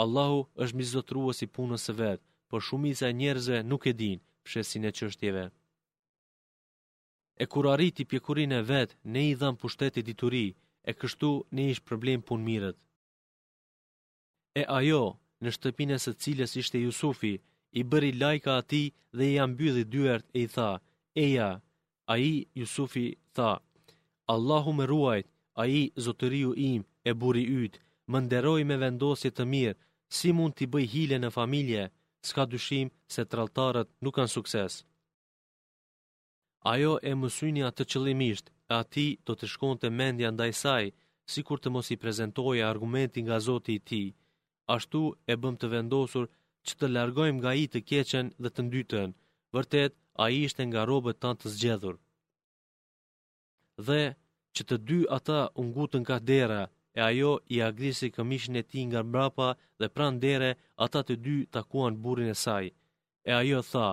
Allahu 0.03 0.41
është 0.65 0.79
mizotrua 0.81 1.33
si 1.39 1.47
punës 1.57 1.83
së 1.89 1.93
vetë, 2.01 2.25
por 2.51 2.61
shumisa 2.69 3.07
e 3.11 3.17
njerëzve 3.21 3.59
nuk 3.71 3.85
e 3.91 3.93
dinë 4.01 4.25
pëshesin 4.45 4.89
e 4.89 4.93
qështjeve. 4.99 5.45
E 7.43 7.45
kur 7.53 7.65
arriti 7.75 8.09
pjekurin 8.11 8.53
e 8.61 8.63
vetë, 8.71 8.97
ne 9.15 9.23
i 9.31 9.35
dham 9.41 9.55
pushtet 9.63 9.99
e 10.01 10.07
dituri, 10.09 10.47
e 10.91 10.93
kështu 11.01 11.31
ne 11.55 11.63
ish 11.73 11.85
problem 11.89 12.21
pun 12.29 12.45
mirët. 12.49 12.77
E 14.61 14.63
ajo, 14.79 15.05
në 15.43 15.49
shtëpines 15.57 16.05
e 16.11 16.13
cilës 16.23 16.53
ishte 16.63 16.79
Jusufi, 16.87 17.35
i 17.79 17.83
bëri 17.91 18.11
lajka 18.23 18.53
ati 18.61 18.83
dhe 19.19 19.25
i 19.35 19.39
ambydhi 19.45 19.83
dyert 19.93 20.27
e 20.39 20.45
i 20.47 20.47
tha, 20.55 20.71
eja, 21.27 21.51
a 22.13 22.15
i 22.31 22.35
Jusufi 22.61 23.07
tha, 23.37 23.51
Allahu 24.35 24.71
më 24.79 24.85
ruajt, 24.93 25.27
a 25.61 25.63
i 25.81 25.83
zotëriu 26.05 26.51
im 26.73 26.83
e 27.11 27.13
buri 27.21 27.45
ytë, 27.63 27.79
më 28.11 28.19
nderoj 28.25 28.61
me 28.69 28.77
vendosje 28.85 29.31
të 29.35 29.45
mirë, 29.53 29.79
si 30.17 30.29
mund 30.37 30.53
t'i 30.57 30.67
bëj 30.73 30.87
hile 30.93 31.19
në 31.21 31.31
familje, 31.39 31.83
s'ka 32.29 32.43
dyshim 32.53 32.87
se 33.15 33.23
traltarët 33.31 33.89
nuk 34.03 34.15
kanë 34.17 34.33
sukses. 34.37 34.73
Ajo 36.73 36.93
e 37.11 37.13
mësynja 37.21 37.69
të 37.75 37.85
qëllimisht, 37.91 38.47
e 38.71 38.73
ati 38.83 39.07
do 39.27 39.33
të 39.37 39.47
shkon 39.53 39.77
të 39.81 39.89
mendja 40.01 40.31
ndaj 40.33 40.53
saj, 40.63 40.85
si 41.33 41.41
kur 41.47 41.59
të 41.61 41.69
mos 41.75 41.89
i 41.95 41.99
prezentoje 42.03 42.63
argumentin 42.73 43.25
nga 43.27 43.39
zoti 43.49 43.73
i 43.79 43.85
ti, 43.89 44.05
ashtu 44.75 45.03
e 45.33 45.35
bëm 45.43 45.55
të 45.59 45.67
vendosur 45.75 46.27
që 46.69 46.75
të 46.81 46.89
largojmë 46.97 47.41
nga 47.41 47.53
i 47.65 47.67
të 47.73 47.81
keqen 47.91 48.31
dhe 48.43 48.51
të 48.55 48.65
ndytën, 48.69 49.13
vërtet, 49.57 49.93
a 50.25 50.31
i 50.35 50.39
ishte 50.47 50.65
nga 50.71 50.85
robët 50.91 51.21
tanë 51.23 51.41
të 51.43 51.53
zgjedhur. 51.57 51.97
Dhe, 53.87 54.03
që 54.55 54.63
të 54.69 54.77
dy 54.89 54.99
ata 55.17 55.39
ungutën 55.63 56.05
ka 56.11 56.17
dera, 56.31 56.63
e 56.99 57.01
ajo 57.11 57.33
i 57.55 57.61
agrisi 57.69 58.13
këmishin 58.15 58.59
e 58.61 58.63
ti 58.71 58.81
nga 58.89 59.01
mbrapa 59.09 59.49
dhe 59.81 59.87
pran 59.95 60.17
dere, 60.25 60.51
ata 60.85 61.01
të 61.07 61.15
dy 61.25 61.37
takuan 61.55 61.95
burin 62.03 62.31
e 62.35 62.37
saj. 62.45 62.67
E 63.31 63.33
ajo 63.41 63.61
tha, 63.73 63.89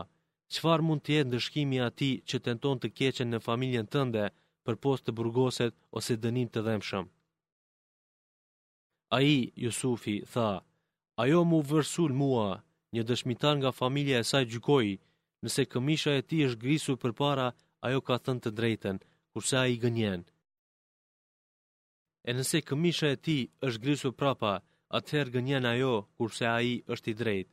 qëfar 0.52 0.80
mund 0.86 1.02
të 1.04 1.10
jetë 1.16 1.30
ndërshkimi 1.30 1.78
ati 1.90 2.12
që 2.28 2.38
tenton 2.46 2.76
të 2.80 2.88
keqen 2.98 3.30
në 3.32 3.40
familjen 3.48 3.88
tënde, 3.94 4.26
për 4.66 4.76
post 4.84 5.02
të 5.06 5.12
burgoset 5.18 5.74
ose 5.98 6.14
dënim 6.24 6.48
të 6.54 6.60
dhemshëm. 6.66 7.06
A 9.16 9.18
i, 9.36 9.38
Jusufi, 9.64 10.16
tha, 10.34 10.50
ajo 11.20 11.44
mu 11.44 11.60
vërsul 11.62 12.12
mua, 12.16 12.64
një 12.96 13.04
dëshmitar 13.10 13.56
nga 13.60 13.72
familja 13.82 14.18
e 14.20 14.28
saj 14.32 14.44
gjykoj, 14.52 14.88
nëse 15.44 15.62
këmisha 15.72 16.12
e 16.20 16.26
ti 16.30 16.38
është 16.48 16.62
grisur 16.66 16.98
për 17.04 17.14
para, 17.22 17.48
ajo 17.86 18.00
ka 18.08 18.16
thënë 18.26 18.44
të 18.44 18.50
drejten, 18.58 18.98
kurse 19.32 19.56
a 19.64 19.66
i 19.74 19.80
gënjen. 19.84 20.22
E 22.30 22.32
nëse 22.38 22.60
këmisha 22.68 23.08
e 23.16 23.22
ti 23.26 23.38
është 23.68 23.82
grisur 23.84 24.14
prapa, 24.20 24.54
atëherë 24.98 25.34
gënjen 25.36 25.66
ajo, 25.74 25.94
kurse 26.18 26.46
a 26.58 26.60
i 26.74 26.76
është 26.94 27.10
i 27.12 27.16
drejt. 27.22 27.50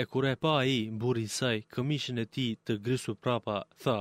E 0.00 0.04
kure 0.10 0.30
e 0.34 0.38
pa 0.44 0.52
a 0.60 0.64
i, 0.78 0.80
buri 1.00 1.26
saj, 1.38 1.56
këmishën 1.72 2.18
e 2.24 2.26
ti 2.34 2.46
të 2.64 2.72
grisur 2.84 3.16
prapa, 3.22 3.56
tha, 3.82 3.98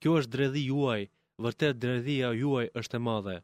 kjo 0.00 0.12
është 0.20 0.32
dredhi 0.34 0.62
juaj, 0.70 1.02
vërtet 1.44 1.80
dredhia 1.82 2.28
juaj 2.42 2.66
është 2.80 2.96
e 2.96 3.00
madhe. 3.06 3.36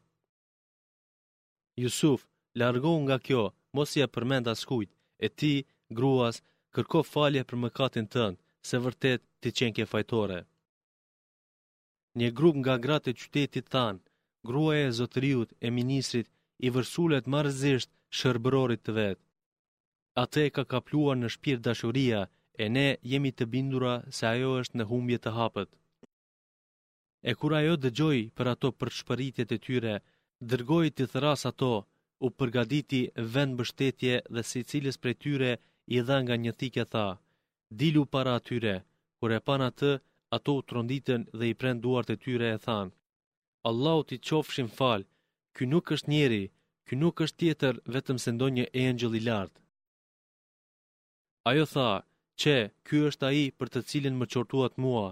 Jusuf, 1.83 2.25
largu 2.59 2.95
nga 3.05 3.17
kjo, 3.25 3.43
mos 3.75 3.91
i 3.97 3.99
e 4.05 4.07
përmenda 4.13 4.53
skujt, 4.63 4.91
e 5.25 5.27
ti, 5.39 5.53
gruas, 5.97 6.35
kërko 6.73 6.99
falje 7.13 7.43
për 7.49 7.57
mëkatin 7.63 8.07
tënë, 8.13 8.37
se 8.67 8.75
vërtet 8.85 9.21
ti 9.41 9.49
qenke 9.57 9.83
fajtore. 9.91 10.39
Një 12.19 12.29
grup 12.37 12.55
nga 12.61 12.75
gratë 12.85 13.07
e 13.13 13.17
qytetit 13.21 13.67
tanë, 13.75 14.01
grua 14.47 14.73
e 14.87 14.95
zotëriut 14.99 15.49
e 15.65 15.67
ministrit 15.79 16.27
i 16.65 16.67
vërsulet 16.75 17.29
marëzisht 17.33 17.89
shërbërorit 18.17 18.81
të 18.85 18.91
vetë. 18.99 19.21
Ate 20.23 20.43
ka 20.55 20.63
kapluar 20.71 21.15
në 21.19 21.27
shpirë 21.35 21.63
dashuria, 21.67 22.21
e 22.63 22.65
ne 22.75 22.87
jemi 23.11 23.31
të 23.37 23.45
bindura 23.53 23.93
se 24.17 24.23
ajo 24.33 24.51
është 24.61 24.77
në 24.79 24.85
humbje 24.89 25.17
të 25.21 25.31
hapët. 25.37 25.69
E 27.29 27.31
kur 27.39 27.51
ajo 27.59 27.75
dëgjoj 27.83 28.17
për 28.37 28.47
ato 28.53 28.69
për 28.79 28.89
shpëritjet 28.99 29.51
e 29.55 29.57
tyre, 29.65 29.95
dërgoj 30.49 30.85
të 30.95 31.05
thëras 31.11 31.43
ato 31.51 31.69
u 32.25 32.27
përgaditi 32.41 32.99
vend 33.33 33.51
mbështetje 33.55 34.13
dhe 34.35 34.41
si 34.51 34.61
cilës 34.69 34.97
prej 35.01 35.15
tyre 35.23 35.49
i 35.95 35.97
dha 36.07 36.15
nga 36.23 36.35
një 36.43 36.53
thikja 36.61 36.85
tha, 36.93 37.03
dilu 37.81 38.03
para 38.15 38.33
atyre, 38.39 38.73
kur 39.19 39.31
e 39.37 39.43
pan 39.47 39.61
atë, 39.69 39.91
ato 40.37 40.53
u 40.59 40.63
tronditën 40.69 41.21
dhe 41.39 41.45
i 41.51 41.57
prend 41.61 41.79
duart 41.83 42.09
e 42.15 42.21
tyre 42.23 42.47
e 42.55 42.61
than, 42.65 42.87
Allahu 43.69 44.01
ti 44.09 44.17
qofshin 44.27 44.69
fal, 44.77 45.01
ky 45.55 45.63
nuk 45.71 45.85
është 45.95 46.11
njeri, 46.13 46.43
ky 46.85 46.93
nuk 47.01 47.21
është 47.25 47.37
tjetër 47.41 47.73
vetëm 47.95 48.17
se 48.23 48.29
ndonjë 48.35 48.65
angel 48.87 49.13
i 49.19 49.21
lartë. 49.27 49.61
Ajo 51.49 51.65
tha, 51.73 51.89
që 52.41 52.55
ky 52.85 52.97
është 53.09 53.25
ai 53.29 53.43
për 53.59 53.67
të 53.73 53.79
cilin 53.89 54.15
më 54.19 54.25
qortuat 54.33 54.73
mua, 54.83 55.07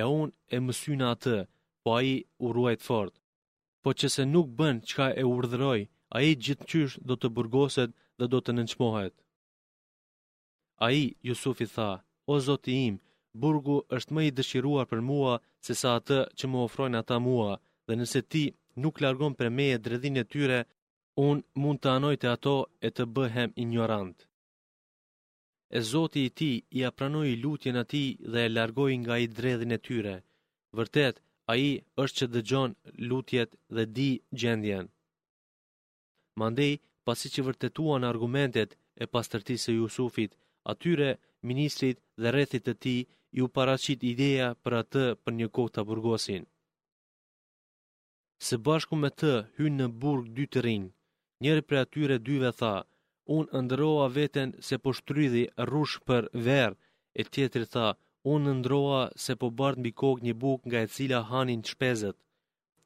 e 0.00 0.02
un 0.20 0.28
e 0.56 0.58
mësyna 0.66 1.06
atë, 1.16 1.38
po 1.82 1.90
ai 2.00 2.12
u 2.44 2.46
ruajt 2.56 2.80
fort. 2.88 3.14
Po 3.82 3.88
që 3.98 4.06
se 4.14 4.22
nuk 4.34 4.46
bën 4.58 4.76
qka 4.88 5.06
e 5.22 5.24
urdhëroj, 5.34 5.80
a 6.14 6.20
i 6.28 6.34
gjithë 6.44 6.66
qysh 6.70 6.94
do 7.08 7.14
të 7.22 7.28
burgoset 7.36 7.90
dhe 8.18 8.26
do 8.32 8.38
të 8.42 8.50
nënqmohet. 8.58 9.14
A 10.86 10.88
i, 11.02 11.04
Jusuf 11.28 11.58
i 11.64 11.68
tha, 11.74 11.90
o 12.32 12.34
zoti 12.46 12.74
im, 12.88 12.96
burgu 13.42 13.76
është 13.96 14.12
më 14.14 14.22
i 14.28 14.34
dëshiruar 14.38 14.86
për 14.92 15.00
mua 15.10 15.34
se 15.66 15.72
sa 15.80 15.90
atë 15.98 16.18
që 16.38 16.44
më 16.50 16.58
ofrojnë 16.66 17.00
ata 17.02 17.16
mua, 17.26 17.52
dhe 17.86 17.92
nëse 18.00 18.20
ti 18.32 18.44
nuk 18.82 18.96
largon 19.04 19.32
për 19.38 19.48
me 19.56 19.66
e 19.76 19.82
dredhin 19.86 20.16
e 20.22 20.28
tyre, 20.32 20.58
unë 21.28 21.44
mund 21.62 21.78
të 21.82 21.88
anojt 21.96 22.22
e 22.26 22.28
ato 22.36 22.56
e 22.86 22.88
të 22.96 23.02
bëhem 23.16 23.50
ignorant. 23.64 24.16
E 25.76 25.78
zoti 25.92 26.20
i 26.28 26.34
ti 26.38 26.52
i 26.78 26.80
apranoj 26.90 27.26
i 27.32 27.40
lutjen 27.42 27.76
ati 27.84 28.04
dhe 28.32 28.40
e 28.46 28.52
largoj 28.56 28.92
nga 29.02 29.14
i 29.24 29.32
dredhin 29.38 29.72
e 29.78 29.82
tyre. 29.86 30.16
Vërtet, 30.78 31.14
a 31.50 31.52
i 31.68 31.70
është 32.02 32.16
që 32.18 32.26
dëgjon 32.34 32.70
lutjet 33.08 33.50
dhe 33.74 33.84
di 33.96 34.10
gjendjenë. 34.40 34.88
Mandej, 36.38 36.74
pasi 37.04 37.26
që 37.34 37.44
vërtetuan 37.48 38.04
argumentet 38.12 38.76
e 39.02 39.06
pastërtisë 39.14 39.72
e 39.72 39.76
Jusufit, 39.80 40.32
atyre, 40.72 41.10
ministrit 41.50 41.98
dhe 42.22 42.30
rethit 42.36 42.64
të 42.66 42.74
ti, 42.84 42.96
ju 43.38 43.44
paracit 43.56 44.00
ideja 44.12 44.48
për 44.64 44.72
atë 44.82 45.04
për 45.24 45.32
një 45.38 45.48
kohë 45.56 45.72
të 45.74 45.84
burgosin. 45.88 46.44
Se 48.46 48.56
bashku 48.66 48.94
me 49.02 49.10
të, 49.20 49.32
hynë 49.58 49.76
në 49.80 49.88
burg 50.02 50.24
dy 50.36 50.46
të 50.52 50.60
rinjë. 50.66 50.90
Njëri 51.42 51.62
për 51.68 51.76
atyre 51.84 52.16
dyve 52.28 52.50
tha, 52.60 52.74
unë 53.36 53.62
ndëroa 53.66 54.06
veten 54.16 54.48
se 54.68 54.74
po 54.84 54.90
shtrydhi 54.98 55.44
rrush 55.70 55.96
për 56.10 56.22
verë, 56.48 56.78
e 57.20 57.22
tjetëri 57.32 57.68
tha, 57.74 57.86
unë 58.32 58.54
ndëroa 58.60 59.02
se 59.24 59.32
po 59.40 59.48
bardë 59.60 59.80
mbi 59.80 59.92
kokë 60.02 60.24
një 60.26 60.34
buk 60.42 60.60
nga 60.68 60.78
e 60.86 60.90
cila 60.94 61.20
hanin 61.30 61.62
të 61.62 61.68
shpezet. 61.74 62.16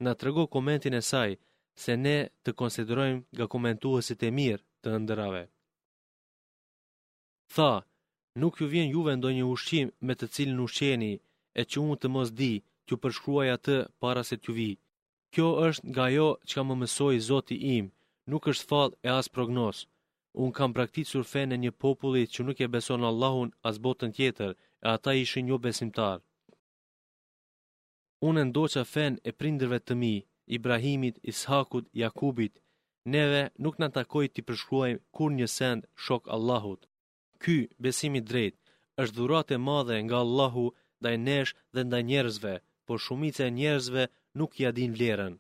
Në 0.03 0.11
të 0.16 0.24
rego 0.28 0.45
komentin 0.55 0.95
e 1.01 1.03
saj, 1.11 1.30
se 1.75 1.97
ne 1.97 2.16
të 2.45 2.53
konsiderojmë 2.61 3.22
nga 3.35 3.47
komentuesit 3.55 4.22
e 4.22 4.31
mirë 4.39 4.62
të 4.83 4.91
ndërave. 5.03 5.43
Tha, 7.55 7.72
nuk 8.43 8.55
ju 8.61 8.66
vjen 8.72 8.91
juve 8.95 9.14
ndonjë 9.18 9.45
ushqim 9.55 9.89
me 10.07 10.14
të 10.16 10.27
cilin 10.35 10.62
ushqeni 10.66 11.12
e 11.61 11.62
që 11.70 11.77
unë 11.85 11.97
të 12.01 12.09
mos 12.14 12.29
di 12.41 12.53
t'ju 12.87 12.97
ju 12.97 13.01
përshkruaj 13.03 13.49
atë 13.57 13.77
para 14.01 14.22
se 14.29 14.37
t'ju 14.41 14.53
vi. 14.59 14.70
Kjo 15.33 15.49
është 15.66 15.87
nga 15.93 16.05
jo 16.16 16.29
që 16.47 16.55
ka 16.57 16.62
më 16.68 16.75
mësoj 16.81 17.16
zoti 17.29 17.57
im, 17.77 17.87
nuk 18.31 18.43
është 18.53 18.68
fal 18.70 18.91
e 19.07 19.09
as 19.18 19.29
prognos. 19.35 19.79
Unë 20.43 20.57
kam 20.59 20.70
praktit 20.77 21.07
surfen 21.11 21.49
në 21.51 21.57
një 21.62 21.72
populli 21.83 22.22
që 22.33 22.41
nuk 22.47 22.59
e 22.64 22.70
beson 22.75 23.07
Allahun 23.11 23.51
as 23.68 23.77
botën 23.85 24.11
tjetër, 24.16 24.51
e 24.85 24.87
ata 24.95 25.11
ishin 25.22 25.45
një 25.45 25.51
jo 25.53 25.59
besimtar. 25.64 26.18
Unë 28.29 28.43
ndoqa 28.49 28.83
fen 28.95 29.12
e 29.29 29.31
prinderve 29.41 29.79
të 29.83 29.95
mi, 30.03 30.14
Ibrahimit, 30.47 31.18
Ishakut, 31.22 31.86
Jakubit, 31.97 32.61
neve 33.09 33.49
nuk 33.64 33.78
në 33.82 33.88
takoj 33.97 34.28
të 34.34 34.45
përshkruajmë 34.51 35.01
kur 35.18 35.32
një 35.36 35.49
send 35.53 35.86
shok 36.07 36.28
Allahut. 36.36 36.86
Ky, 37.45 37.57
besimi 37.86 38.20
drejt, 38.30 38.57
është 39.05 39.16
dhurat 39.18 39.51
e 39.51 39.59
madhe 39.68 39.97
nga 40.05 40.18
Allahu 40.24 40.66
ndaj 41.01 41.16
nesh 41.28 41.53
dhe 41.74 41.82
ndaj 41.88 42.03
njerëzve, 42.11 42.55
por 42.86 43.01
shumice 43.07 43.42
e 43.47 43.55
njerëzve 43.59 44.05
nuk 44.38 44.61
ja 44.61 44.70
din 44.78 44.92
vlerën. 44.99 45.34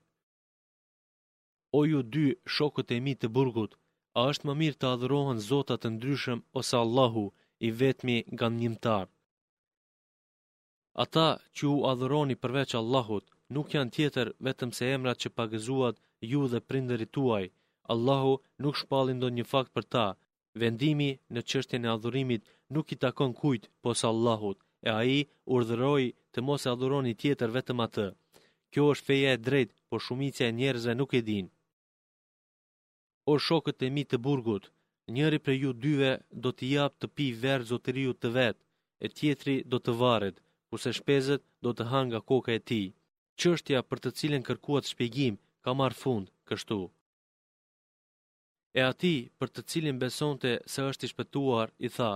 O 1.78 1.80
ju 1.90 2.00
dy 2.12 2.26
shokët 2.54 2.94
e 2.96 3.00
mi 3.06 3.14
të 3.20 3.28
burgut, 3.36 3.72
a 4.20 4.28
është 4.30 4.46
më 4.48 4.54
mirë 4.62 4.78
të 4.80 4.86
adhërohen 4.94 5.44
zotat 5.50 5.80
të 5.82 5.88
ndryshëm 5.94 6.40
ose 6.60 6.76
Allahu 6.84 7.26
i 7.66 7.68
vetmi 7.80 8.16
nga 8.34 8.46
njëmtar. 8.56 9.06
Ata 11.04 11.28
që 11.56 11.64
u 11.74 11.76
adhuroni 11.92 12.36
përveç 12.44 12.70
Allahut, 12.80 13.26
nuk 13.56 13.70
janë 13.76 13.92
tjetër 13.96 14.26
vetëm 14.46 14.70
se 14.78 14.88
emrat 14.96 15.18
që 15.22 15.34
pagëzuat 15.38 15.96
ju 16.32 16.40
dhe 16.52 16.66
prinderit 16.68 17.12
tuaj. 17.16 17.44
Allahu 17.92 18.32
nuk 18.62 18.78
shpallin 18.80 19.20
do 19.22 19.28
një 19.36 19.44
fakt 19.52 19.72
për 19.76 19.84
ta. 19.94 20.06
Vendimi 20.62 21.10
në 21.34 21.40
qështjen 21.48 21.86
e 21.86 21.90
adhurimit 21.94 22.42
nuk 22.74 22.86
i 22.94 23.00
takon 23.04 23.30
kujt 23.40 23.64
pos 23.82 24.00
Allahut, 24.10 24.58
e 24.88 24.90
ai 25.02 25.16
urdhëroi 25.54 25.54
urdhëroj 25.56 26.04
të 26.32 26.38
mos 26.46 26.62
e 26.66 26.72
adhuroni 26.74 27.12
tjetër 27.22 27.50
vetëm 27.58 27.78
atë. 27.86 28.06
Kjo 28.72 28.84
është 28.92 29.06
feja 29.08 29.30
e 29.34 29.42
drejt, 29.46 29.70
por 29.88 30.00
shumica 30.06 30.42
e 30.46 30.56
njerëzve 30.58 30.92
nuk 30.98 31.10
e 31.18 31.22
din. 31.28 31.46
O 33.32 33.34
shokët 33.46 33.80
e 33.86 33.88
mi 33.96 34.04
të 34.08 34.16
burgut, 34.26 34.64
njëri 35.14 35.38
për 35.44 35.54
ju 35.62 35.70
dyve 35.84 36.12
do 36.42 36.50
t'i 36.56 36.66
japë 36.76 36.96
të 37.00 37.06
pi 37.16 37.26
verë 37.44 37.68
zotëriju 37.70 38.12
të 38.20 38.28
vetë, 38.36 38.62
e 39.04 39.06
tjetri 39.16 39.54
do 39.72 39.78
të 39.84 39.92
varet, 40.02 40.36
kurse 40.68 40.90
shpezet 40.98 41.42
do 41.64 41.70
të 41.74 41.82
hanga 41.92 42.20
koka 42.30 42.50
e 42.58 42.60
tij 42.68 42.88
qështja 43.40 43.80
për 43.88 43.98
të 44.04 44.10
cilin 44.18 44.44
kërkuat 44.48 44.90
shpjegim 44.92 45.36
ka 45.64 45.74
marrë 45.78 45.98
fund 46.02 46.28
kështu. 46.48 46.78
E 48.78 48.80
ati 48.90 49.14
për 49.38 49.48
të 49.54 49.62
cilin 49.70 50.00
besonte 50.02 50.50
se 50.72 50.86
është 50.90 51.04
i 51.06 51.10
shpëtuar, 51.12 51.68
i 51.86 51.88
tha, 51.96 52.12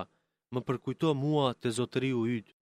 më 0.53 0.59
përkujto 0.67 1.13
mua 1.23 1.47
të 1.61 1.69
zotëriu 1.77 2.23
ytë. 2.37 2.53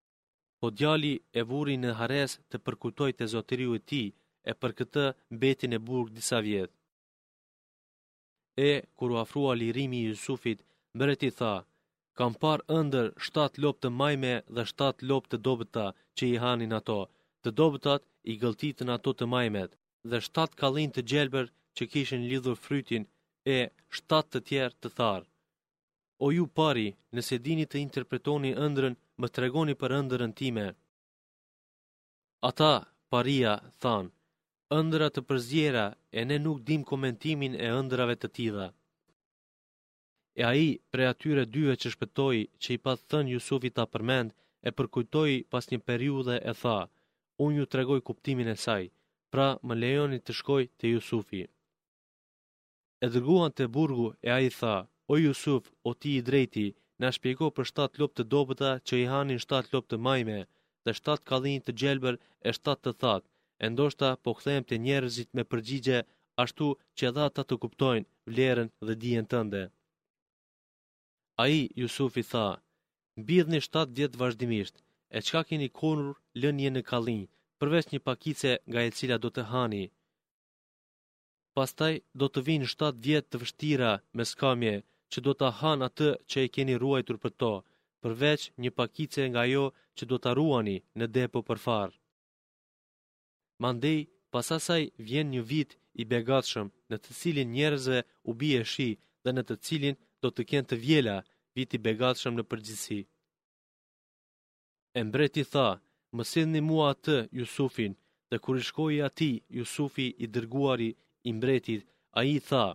Po 0.60 0.68
djali 0.78 1.14
e 1.39 1.41
vuri 1.49 1.76
në 1.82 1.91
hares 1.99 2.32
të 2.49 2.58
përkujtoj 2.66 3.12
të 3.18 3.26
zotëriu 3.34 3.72
e 3.78 3.82
ti, 3.89 4.03
e 4.49 4.51
për 4.62 4.72
këtë 4.80 5.05
betin 5.41 5.74
e 5.78 5.84
burg 5.88 6.12
disa 6.18 6.38
vjetë. 6.45 6.74
E, 8.70 8.72
kur 8.97 9.12
u 9.14 9.18
afrua 9.24 9.53
lirimi 9.58 9.99
i 10.03 10.08
Jusufit, 10.12 10.60
i 11.30 11.32
tha, 11.39 11.53
kam 12.18 12.34
parë 12.41 12.68
ëndër 12.80 13.08
7 13.30 13.62
lop 13.64 13.78
të 13.80 13.89
majme 14.01 14.34
dhe 14.55 14.64
7 14.70 15.05
lop 15.10 15.24
të 15.30 15.38
dobëta 15.45 15.86
që 16.18 16.24
i 16.34 16.41
hanin 16.43 16.74
ato, 16.80 17.01
të 17.43 17.49
dobëtat 17.60 18.01
i 18.32 18.36
gëlltitën 18.41 18.91
ato 18.97 19.11
të 19.19 19.25
majmet 19.34 19.75
dhe 20.11 20.19
shtat 20.28 20.55
kallin 20.61 20.89
të 20.95 21.03
gjelbër 21.11 21.45
që 21.80 21.84
kishin 21.93 22.25
lidhur 22.32 22.57
frytin 22.65 23.03
e 23.55 23.57
shtat 23.97 24.25
të 24.32 24.39
tjerë 24.49 24.80
të 24.84 24.89
tharë. 24.97 25.28
O 26.25 26.28
ju 26.38 26.45
pari, 26.59 26.88
nëse 27.15 27.36
dini 27.45 27.65
të 27.71 27.78
interpretoni 27.86 28.51
ëndrën, 28.67 28.95
më 29.21 29.28
tregoni 29.36 29.75
për 29.82 29.91
ëndrën 29.99 30.32
time. 30.39 30.65
Ata, 32.49 32.73
paria, 33.11 33.53
thanë, 33.84 34.11
ëndra 34.80 35.07
të 35.11 35.21
përzjera 35.30 35.86
e 36.19 36.25
ne 36.30 36.38
nuk 36.45 36.59
dim 36.69 36.82
komentimin 36.91 37.53
e 37.67 37.69
ëndrave 37.82 38.15
të 38.21 38.28
tida. 38.38 38.67
E 40.39 40.43
a 40.49 40.51
i, 40.67 40.69
pre 40.91 41.03
atyre 41.13 41.43
dyve 41.53 41.75
që 41.82 41.88
shpetoj, 41.95 42.38
që 42.61 42.69
i 42.75 42.80
pa 42.84 42.91
thënë 43.09 43.34
Jusufi 43.36 43.69
ta 43.78 43.86
përmend, 43.93 44.30
e 44.67 44.69
përkujtoi 44.78 45.34
pas 45.51 45.65
një 45.71 45.80
periude 45.89 46.36
e 46.51 46.53
thaë, 46.61 46.84
unë 47.46 47.58
ju 47.60 47.66
tregoj 47.74 48.00
kuptimin 48.08 48.50
e 48.56 48.58
saj, 48.66 48.84
pra 49.34 49.48
më 49.68 49.74
lejoni 49.84 50.18
të 50.24 50.34
shkoj 50.40 50.64
të 50.80 50.86
Jusufi. 50.94 51.44
E 53.06 53.08
dërguan 53.14 53.52
të 53.56 53.66
burgu 53.76 54.08
e 54.28 54.32
a 54.38 54.40
i 54.48 54.52
tha, 54.60 54.76
o 55.12 55.14
Jusuf, 55.26 55.64
o 55.88 55.92
ti 56.02 56.12
i 56.20 56.24
drejti, 56.30 56.68
na 57.02 57.12
shpjego 57.16 57.48
për 57.58 57.66
7 57.72 58.00
lopë 58.02 58.16
të 58.18 58.24
dobëta 58.34 58.72
që 58.88 58.96
i 59.04 59.08
hanin 59.14 59.42
7 59.46 59.74
lopë 59.74 59.90
të 59.92 59.98
majme, 60.08 60.38
dhe 60.86 60.94
7 61.00 61.18
kalin 61.30 61.60
të 61.64 61.72
gjelber 61.82 62.16
e 62.50 62.54
7 62.60 62.76
të 62.84 62.94
thatë, 63.02 63.28
e 63.64 63.66
ndoshta 63.72 64.10
po 64.24 64.30
këthejmë 64.38 64.68
të 64.68 64.76
njerëzit 64.88 65.30
me 65.38 65.44
përgjigje, 65.52 66.00
ashtu 66.44 66.68
që 66.98 67.04
edha 67.12 67.26
ta 67.36 67.44
të 67.48 67.56
kuptojnë 67.64 68.10
vlerën 68.32 68.70
dhe 68.88 68.94
dijen 69.04 69.28
tënde. 69.32 69.64
A 71.42 71.44
i, 71.60 71.62
Jusufi 71.82 72.24
tha, 72.32 72.48
bidhni 73.28 73.60
7 73.70 73.94
djetë 73.98 74.20
vazhdimishtë, 74.24 74.80
e 75.16 75.20
qka 75.28 75.41
keni 75.49 75.68
konur 75.80 76.12
lënje 76.41 76.70
në 76.76 76.82
kalin, 76.91 77.22
përveç 77.60 77.86
një 77.93 77.99
pakice 78.08 78.51
nga 78.70 78.80
e 78.88 78.89
cila 78.97 79.18
do 79.24 79.30
të 79.36 79.43
hani. 79.51 79.86
Pastaj 81.55 81.93
do 82.20 82.26
të 82.34 82.39
vinë 82.47 82.68
7 82.74 82.97
vjetë 83.05 83.30
të 83.32 83.38
vështira 83.43 83.91
me 84.18 84.24
skamje, 84.32 84.76
që 85.12 85.20
do 85.26 85.32
të 85.39 85.47
hanë 85.60 85.86
atë 85.89 86.10
që 86.30 86.38
e 86.45 86.51
keni 86.55 86.76
ruajtur 86.82 87.18
për 87.24 87.32
to, 87.41 87.53
përveç 88.03 88.41
një 88.62 88.72
pakice 88.80 89.22
nga 89.32 89.43
jo 89.53 89.66
që 89.97 90.03
do 90.12 90.18
të 90.22 90.30
ruani 90.38 90.78
në 90.99 91.05
depo 91.18 91.39
për 91.47 91.60
farë. 91.66 91.95
Mandej, 93.64 93.99
pasasaj 94.34 94.82
vjen 95.08 95.28
një 95.34 95.41
vit 95.51 95.72
i 96.01 96.03
begatshëm 96.14 96.68
në 96.89 96.95
të 97.03 97.10
cilin 97.20 97.53
njerëzve 97.58 97.99
u 98.30 98.32
bie 98.41 98.60
shi 98.74 98.89
dhe 99.24 99.32
në 99.34 99.41
të 99.47 99.55
cilin 99.66 99.95
do 100.22 100.28
të 100.34 100.41
kjenë 100.49 100.70
të 100.70 100.76
vjela 100.86 101.16
vit 101.58 101.70
i 101.78 101.84
begatshëm 101.88 102.34
në 102.38 102.43
përgjithsi. 102.51 102.99
E 104.98 105.00
mbreti 105.08 105.43
tha, 105.54 105.68
një 106.54 106.62
mua 106.70 106.86
atë 106.93 107.18
Jusufin, 107.39 107.93
dhe 108.30 108.38
kur 108.43 108.56
i 108.62 108.64
shkoj 108.70 108.95
ati 109.10 109.32
Jusufi 109.58 110.08
i 110.24 110.26
dërguari 110.36 110.89
i 111.30 111.32
mbretit, 111.38 111.82
a 112.18 112.20
i 112.36 112.38
tha, 112.50 112.68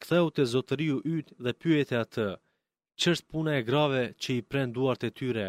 këtheu 0.00 0.26
të 0.34 0.42
zotëriu 0.52 0.96
ytë 1.16 1.34
dhe 1.44 1.52
pyete 1.62 1.94
atë, 2.04 2.28
qështë 3.00 3.28
puna 3.30 3.52
e 3.58 3.66
grave 3.70 4.02
që 4.20 4.30
i 4.38 4.44
prend 4.50 4.70
duart 4.76 5.00
e 5.08 5.10
tyre, 5.18 5.46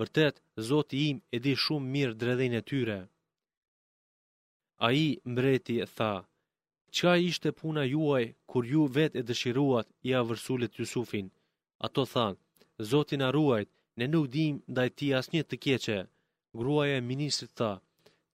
vërtet, 0.00 0.34
zotë 0.68 0.96
im 1.08 1.16
e 1.34 1.36
di 1.44 1.52
shumë 1.64 1.90
mirë 1.94 2.18
dredhin 2.20 2.54
e 2.60 2.62
tyre. 2.70 2.98
A 4.86 4.88
i 5.06 5.08
mbreti 5.32 5.76
tha, 5.96 6.12
qa 6.96 7.12
ishte 7.30 7.50
puna 7.60 7.82
juaj 7.94 8.24
kur 8.50 8.64
ju 8.72 8.82
vet 8.96 9.12
e 9.20 9.22
dëshiruat 9.28 9.86
i 10.06 10.10
avërsulit 10.20 10.72
Jusufin? 10.80 11.26
Ato 11.86 12.02
than, 12.12 12.34
zotin 12.90 13.22
arruajt, 13.28 13.70
ne 13.98 14.04
nuk 14.12 14.26
dim 14.36 14.54
ndaj 14.72 14.88
ti 14.98 15.06
asnjë 15.18 15.42
të 15.50 15.56
keqe. 15.66 15.98
Gruaja 16.60 16.94
e 16.98 17.04
ministrit 17.10 17.52
tha: 17.60 17.68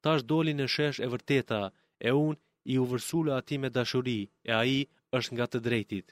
"Tash 0.05 0.23
doli 0.31 0.53
në 0.59 0.67
shesh 0.75 1.01
e 1.05 1.11
vërteta, 1.15 1.61
e 2.09 2.11
un 2.27 2.35
i 2.73 2.75
u 2.83 2.85
ati 2.97 3.31
atij 3.39 3.59
me 3.63 3.69
dashuri, 3.77 4.19
e 4.51 4.51
ai 4.63 4.77
është 5.17 5.33
nga 5.35 5.47
të 5.51 5.59
drejtit." 5.67 6.07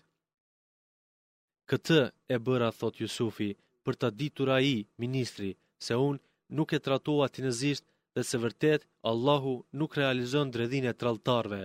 Këtë 1.70 2.00
e 2.34 2.36
bëra 2.46 2.70
thot 2.78 2.94
Jusufi 3.02 3.50
për 3.84 3.94
të 3.98 4.08
ditur 4.20 4.48
ai 4.58 4.70
ministri 5.02 5.50
se 5.84 5.94
un 6.08 6.16
nuk 6.56 6.68
e 6.76 6.80
tratova 6.86 7.26
tinëzisht 7.34 7.84
dhe 8.14 8.22
se 8.28 8.36
vërtet 8.44 8.80
Allahu 9.10 9.54
nuk 9.78 9.92
realizon 10.00 10.48
dredhine 10.54 10.92
të 10.96 11.02
raltarve. 11.06 11.62